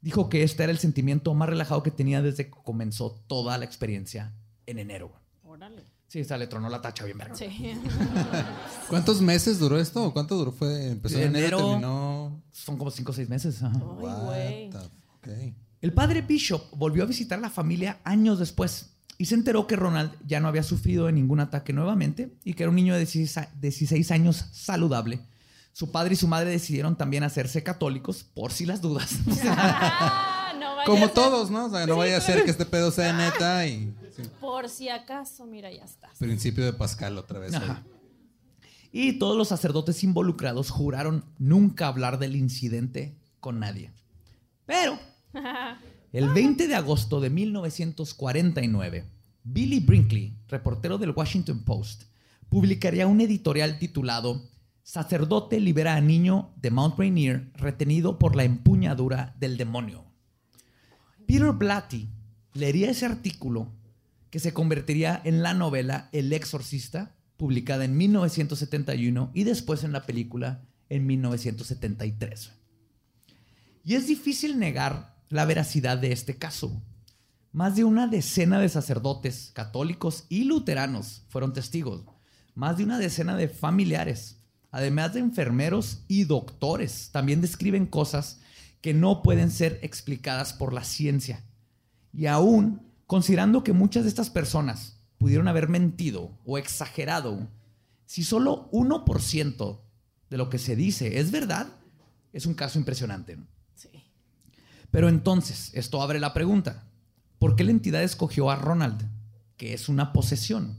[0.00, 3.64] Dijo que este era el sentimiento más relajado que tenía desde que comenzó toda la
[3.64, 4.34] experiencia
[4.66, 5.12] en enero.
[5.44, 5.82] Órale.
[6.08, 7.34] Sí, se le tronó la tacha bien verga.
[7.34, 7.48] Sí.
[8.88, 10.04] ¿Cuántos meses duró esto?
[10.04, 10.52] ¿O cuánto duró?
[10.52, 11.68] Fue, empezó en enero, Enero.
[11.70, 12.42] terminó...
[12.50, 13.62] Son como 5 o 6 meses.
[13.62, 13.78] ajá.
[14.32, 14.70] Ay,
[15.80, 20.12] El padre Bishop volvió a visitar la familia años después y se enteró que Ronald
[20.26, 23.38] ya no había sufrido de ningún ataque nuevamente y que era un niño de 16
[23.38, 25.20] a- 16 años saludable.
[25.72, 29.16] Su padre y su madre decidieron también hacerse católicos por si las dudas.
[29.46, 31.66] Ah, no vaya a Como ser- todos, ¿no?
[31.66, 33.94] O sea, no vaya a ser que este pedo sea neta y...
[34.16, 34.22] sí.
[34.40, 36.08] Por si acaso, mira, ya está.
[36.18, 37.54] Principio de Pascal otra vez.
[37.54, 37.84] Ajá.
[38.90, 43.92] Y todos los sacerdotes involucrados juraron nunca hablar del incidente con nadie.
[44.68, 44.98] Pero
[46.12, 49.06] el 20 de agosto de 1949,
[49.42, 52.04] Billy Brinkley, reportero del Washington Post,
[52.50, 54.46] publicaría un editorial titulado
[54.82, 60.04] Sacerdote libera a niño de Mount Rainier retenido por la empuñadura del demonio.
[61.26, 62.10] Peter Blatty
[62.52, 63.72] leería ese artículo
[64.28, 70.04] que se convertiría en la novela El Exorcista, publicada en 1971 y después en la
[70.04, 72.57] película en 1973.
[73.88, 76.82] Y es difícil negar la veracidad de este caso.
[77.52, 82.02] Más de una decena de sacerdotes católicos y luteranos fueron testigos.
[82.54, 88.40] Más de una decena de familiares, además de enfermeros y doctores, también describen cosas
[88.82, 91.42] que no pueden ser explicadas por la ciencia.
[92.12, 97.48] Y aún, considerando que muchas de estas personas pudieron haber mentido o exagerado,
[98.04, 99.80] si solo 1%
[100.28, 101.68] de lo que se dice es verdad,
[102.34, 103.38] es un caso impresionante.
[104.90, 106.84] Pero entonces, esto abre la pregunta.
[107.38, 109.02] ¿Por qué la entidad escogió a Ronald?
[109.56, 110.76] Que es una posesión.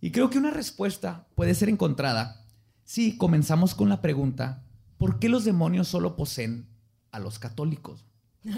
[0.00, 2.44] Y creo que una respuesta puede ser encontrada
[2.84, 4.64] si comenzamos con la pregunta,
[4.98, 6.66] ¿por qué los demonios solo poseen
[7.12, 8.04] a los católicos?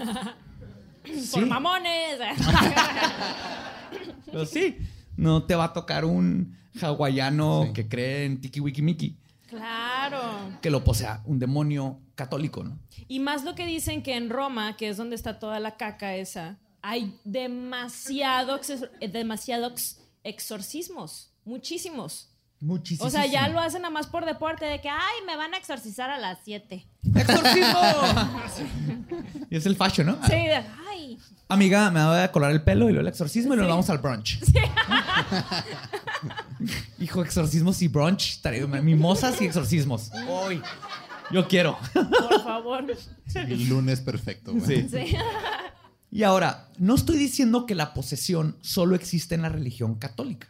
[1.33, 2.17] Por mamones.
[4.25, 4.77] Pero sí,
[5.17, 7.73] no te va a tocar un hawaiano Sí.
[7.73, 9.17] que cree en Tiki Wiki Miki
[9.57, 10.57] claro.
[10.61, 12.79] que lo posea un demonio católico, ¿no?
[13.07, 16.15] Y más lo que dicen que en Roma, que es donde está toda la caca
[16.15, 18.59] esa, hay demasiado,
[18.99, 21.33] demasiados exorcismos.
[21.45, 22.32] Muchísimos.
[22.63, 23.07] Muchísimo.
[23.07, 25.57] O sea, ya lo hacen nada más por deporte, de que, ay, me van a
[25.57, 26.85] exorcizar a las 7.
[27.15, 27.79] ¡Exorcismo!
[29.49, 30.13] y es el fashion, ¿no?
[30.25, 31.17] Sí, de, ay.
[31.49, 33.97] Amiga, me voy a colar el pelo y luego el exorcismo y luego vamos al
[33.97, 34.39] brunch.
[36.99, 38.39] Hijo, exorcismos y brunch.
[38.41, 40.09] estaré- Mimosas y exorcismos.
[40.29, 40.61] Hoy.
[41.31, 41.77] Yo quiero.
[41.93, 42.85] Por favor.
[43.35, 44.53] El lunes perfecto.
[44.53, 44.87] güey.
[44.87, 45.15] Sí.
[46.11, 50.47] Y ahora, no estoy diciendo que la posesión solo existe en la religión católica.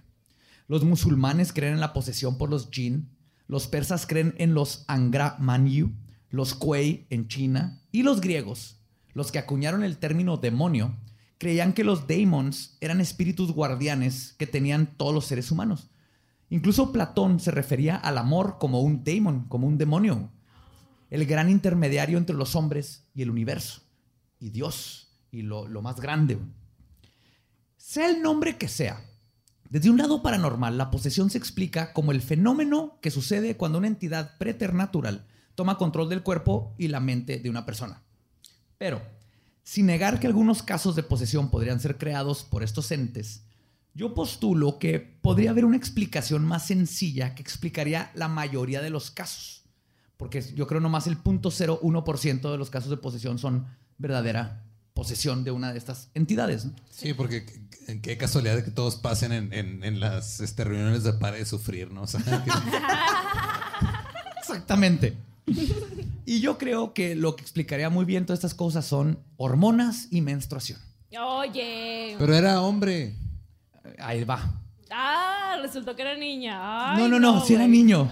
[0.68, 3.10] Los musulmanes creen en la posesión por los jinn,
[3.48, 5.92] los persas creen en los Angra Manyu,
[6.30, 8.80] los Kuei en China y los griegos,
[9.14, 10.96] los que acuñaron el término demonio,
[11.38, 15.90] creían que los daemons eran espíritus guardianes que tenían todos los seres humanos.
[16.50, 20.32] Incluso Platón se refería al amor como un daemon, como un demonio,
[21.10, 23.82] el gran intermediario entre los hombres y el universo,
[24.40, 26.40] y Dios, y lo más grande.
[27.78, 29.04] Sea el nombre que sea,
[29.74, 33.88] desde un lado paranormal, la posesión se explica como el fenómeno que sucede cuando una
[33.88, 38.04] entidad preternatural toma control del cuerpo y la mente de una persona.
[38.78, 39.02] Pero,
[39.64, 43.48] sin negar que algunos casos de posesión podrían ser creados por estos entes,
[43.96, 49.10] yo postulo que podría haber una explicación más sencilla que explicaría la mayoría de los
[49.10, 49.64] casos.
[50.18, 53.66] Porque yo creo nomás el 0.01% de los casos de posesión son
[53.98, 56.66] verdadera posesión de una de estas entidades.
[56.66, 56.74] ¿no?
[56.90, 57.46] Sí, porque
[57.88, 61.38] en qué casualidad de que todos pasen en, en- en las este, reuniones de para
[61.38, 62.04] de sufrir, ¿no?
[62.04, 62.32] O sea, que-
[64.40, 65.18] Exactamente.
[66.26, 70.22] Y yo creo que lo que explicaría muy bien todas estas cosas son hormonas y
[70.22, 70.80] menstruación.
[71.20, 72.16] Oye.
[72.18, 73.16] pero era hombre.
[74.00, 74.62] Ahí va.
[74.90, 76.94] Ah, resultó que era niña.
[76.94, 77.78] Ay, no, no, no, si era güey.
[77.78, 78.10] niño.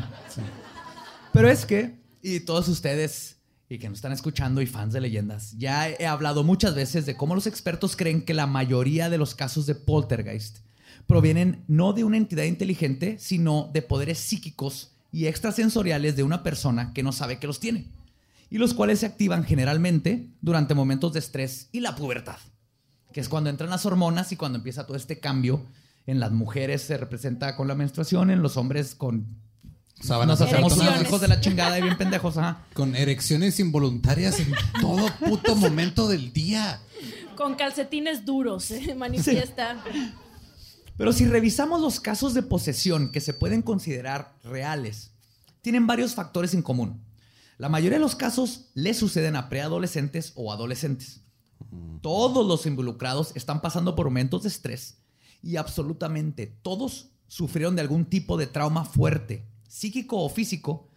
[1.33, 3.37] Pero es que, y todos ustedes
[3.71, 7.15] y que nos están escuchando y fans de leyendas, ya he hablado muchas veces de
[7.15, 10.57] cómo los expertos creen que la mayoría de los casos de poltergeist
[11.07, 16.91] provienen no de una entidad inteligente, sino de poderes psíquicos y extrasensoriales de una persona
[16.91, 17.87] que no sabe que los tiene,
[18.49, 22.39] y los cuales se activan generalmente durante momentos de estrés y la pubertad,
[23.13, 25.65] que es cuando entran las hormonas y cuando empieza todo este cambio.
[26.07, 29.37] En las mujeres se representa con la menstruación, en los hombres con
[30.01, 32.65] Sábanas nos hacemos unos hijos de la chingada y bien pendejos, ajá.
[32.73, 36.81] Con erecciones involuntarias en todo puto momento del día.
[37.35, 39.83] Con calcetines duros, se manifiesta.
[40.97, 45.11] Pero si revisamos los casos de posesión que se pueden considerar reales,
[45.61, 47.03] tienen varios factores en común.
[47.57, 51.21] La mayoría de los casos le suceden a preadolescentes o adolescentes.
[52.01, 54.97] Todos los involucrados están pasando por momentos de estrés
[55.43, 60.89] y absolutamente todos sufrieron de algún tipo de trauma fuerte, psíquico o físico.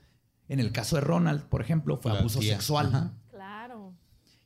[0.48, 2.54] En el caso de Ronald, por ejemplo, fue La abuso tía.
[2.54, 2.88] sexual.
[2.88, 3.12] Ajá.
[3.30, 3.94] Claro.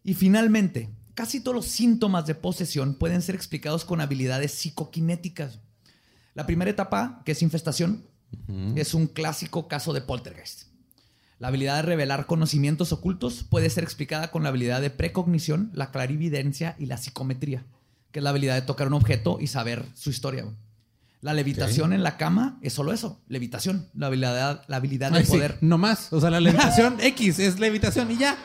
[0.05, 5.61] Y finalmente, casi todos los síntomas de posesión pueden ser explicados con habilidades psicoquinéticas.
[6.35, 8.05] La primera etapa, que es infestación,
[8.77, 10.69] es un clásico caso de poltergeist.
[11.39, 15.91] La habilidad de revelar conocimientos ocultos puede ser explicada con la habilidad de precognición, la
[15.91, 17.65] clarividencia y la psicometría,
[18.13, 20.45] que es la habilidad de tocar un objeto y saber su historia.
[21.21, 25.33] La levitación en la cama es solo eso, levitación, la habilidad, la habilidad de sí,
[25.33, 26.13] poder no más.
[26.13, 28.37] O sea, la levitación X es levitación y ya.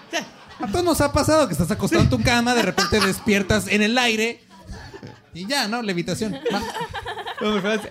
[0.59, 3.82] A todos nos ha pasado que estás acostado en tu cama, de repente despiertas en
[3.84, 4.41] el aire
[5.36, 5.82] y ya, ¿no?
[5.84, 6.34] Levitación.
[6.53, 6.61] Va.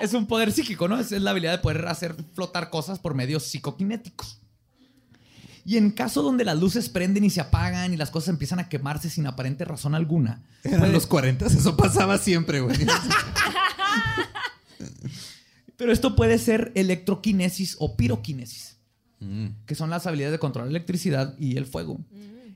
[0.00, 0.98] Es- un poder psíquico, ¿no?
[0.98, 4.38] Es, es la habilidad de poder hacer flotar cosas por medios psicoquinéticos.
[5.64, 8.68] Y en caso donde las luces prenden y se apagan y las cosas empiezan a
[8.68, 12.76] quemarse sin aparente razón alguna, Eran puede- los 40, eso pasaba siempre, güey.
[15.76, 18.78] pero esto puede ser electroquinesis o piroquinesis,
[19.66, 22.00] que son las habilidades de controlar la electricidad y el fuego.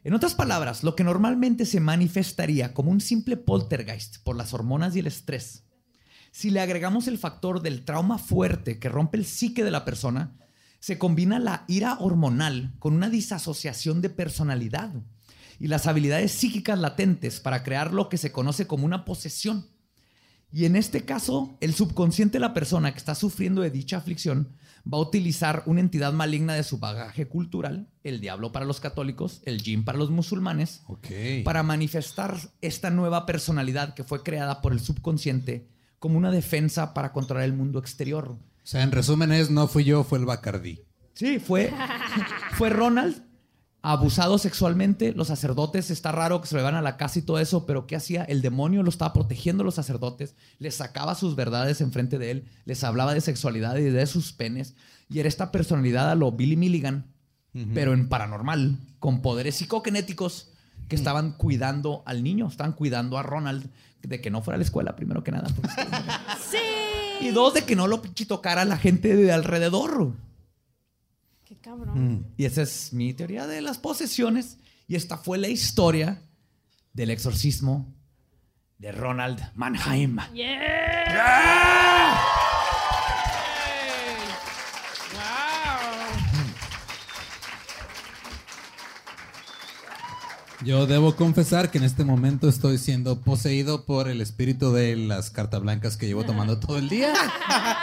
[0.04, 4.94] En otras palabras, lo que normalmente se manifestaría como un simple poltergeist por las hormonas
[4.94, 5.64] y el estrés,
[6.36, 10.36] si le agregamos el factor del trauma fuerte que rompe el psique de la persona,
[10.80, 14.92] se combina la ira hormonal con una disasociación de personalidad
[15.58, 19.66] y las habilidades psíquicas latentes para crear lo que se conoce como una posesión.
[20.52, 24.56] Y en este caso, el subconsciente de la persona que está sufriendo de dicha aflicción
[24.92, 29.42] va a utilizar una entidad maligna de su bagaje cultural, el diablo para los católicos,
[29.44, 30.82] el jin para los musulmanes,
[31.44, 35.68] para manifestar esta nueva personalidad que fue creada por el subconsciente
[35.98, 38.28] como una defensa para controlar el mundo exterior.
[38.28, 40.82] O sea, en resumen es, no fui yo, fue el Bacardí.
[41.14, 41.72] Sí, fue,
[42.52, 43.22] fue Ronald
[43.92, 45.12] abusado sexualmente.
[45.12, 47.86] Los sacerdotes, está raro que se le van a la casa y todo eso, pero
[47.86, 48.24] ¿qué hacía?
[48.24, 52.44] El demonio lo estaba protegiendo a los sacerdotes, les sacaba sus verdades enfrente de él,
[52.64, 54.74] les hablaba de sexualidad y de sus penes.
[55.08, 57.06] Y era esta personalidad a lo Billy Milligan,
[57.72, 60.50] pero en paranormal, con poderes psicokinéticos
[60.88, 63.70] que estaban cuidando al niño, estaban cuidando a Ronald
[64.02, 65.48] de que no fuera a la escuela, primero que nada.
[65.54, 65.70] porque-
[66.50, 66.58] Sí.
[67.26, 70.12] y dos, de que no lo tocara la gente de alrededor.
[71.66, 72.32] Cabrón.
[72.36, 74.58] Y esa es mi teoría de las posesiones.
[74.86, 76.22] Y esta fue la historia
[76.92, 77.92] del exorcismo
[78.78, 80.16] de Ronald Mannheim.
[80.32, 82.20] Yeah.
[90.64, 95.30] Yo debo confesar que en este momento estoy siendo poseído por el espíritu de las
[95.30, 97.12] cartas blancas que llevo tomando todo el día.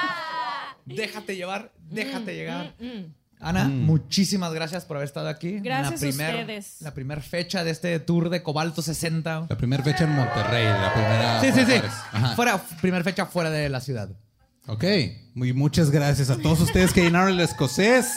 [0.85, 2.75] Déjate llevar, déjate llegar.
[2.79, 3.22] Mm.
[3.43, 5.59] Ana, muchísimas gracias por haber estado aquí.
[5.59, 6.81] Gracias a la primer, ustedes.
[6.81, 9.47] La primera fecha de este tour de Cobalto 60.
[9.49, 11.41] La primera fecha en Monterrey, la primera.
[11.41, 11.81] Sí, sí, sí.
[12.35, 14.09] Fuera, primera fecha fuera de la ciudad.
[14.67, 14.85] Ok.
[15.35, 18.13] Muy muchas gracias a todos ustedes que llenaron el escocés.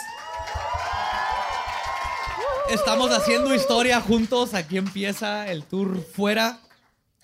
[2.71, 4.55] Estamos haciendo historia juntos.
[4.55, 6.61] Aquí empieza el tour fuera.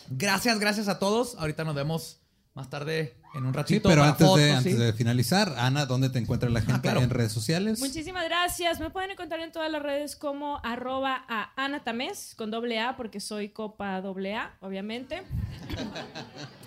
[0.09, 1.36] Gracias, gracias a todos.
[1.38, 2.22] Ahorita nos vemos
[2.55, 3.88] más tarde en un Sí, ratito.
[3.88, 7.00] pero para antes, de, antes de finalizar, Ana, ¿dónde te encuentra la gente claro.
[7.00, 7.80] en redes sociales?
[7.80, 8.78] Muchísimas gracias.
[8.78, 12.96] Me pueden encontrar en todas las redes como arroba a Ana Tamés, con doble A,
[12.96, 15.22] porque soy copa doble A, obviamente.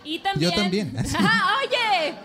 [0.04, 0.52] Y también.
[0.52, 0.96] Yo también.
[1.20, 2.16] ¡Ah, ¡Oye!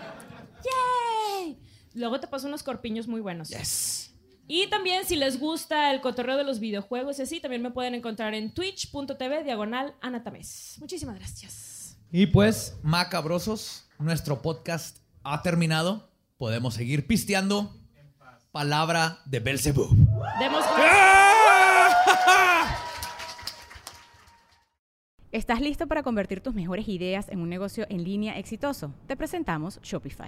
[0.63, 1.57] ¡Yay!
[1.93, 3.49] Luego te paso unos corpiños muy buenos.
[3.49, 4.11] Yes.
[4.47, 7.95] Y también si les gusta el cotorreo de los videojuegos y así, también me pueden
[7.95, 10.77] encontrar en twitch.tv diagonal anatames.
[10.79, 11.70] Muchísimas gracias.
[12.13, 16.09] Y pues, macabrosos, nuestro podcast ha terminado.
[16.37, 17.73] Podemos seguir pisteando.
[18.51, 19.95] Palabra de Belzebub.
[20.37, 20.65] Demos
[25.31, 28.93] ¿Estás listo para convertir tus mejores ideas en un negocio en línea exitoso?
[29.07, 30.27] Te presentamos Shopify.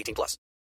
[0.01, 0.41] 18 plus.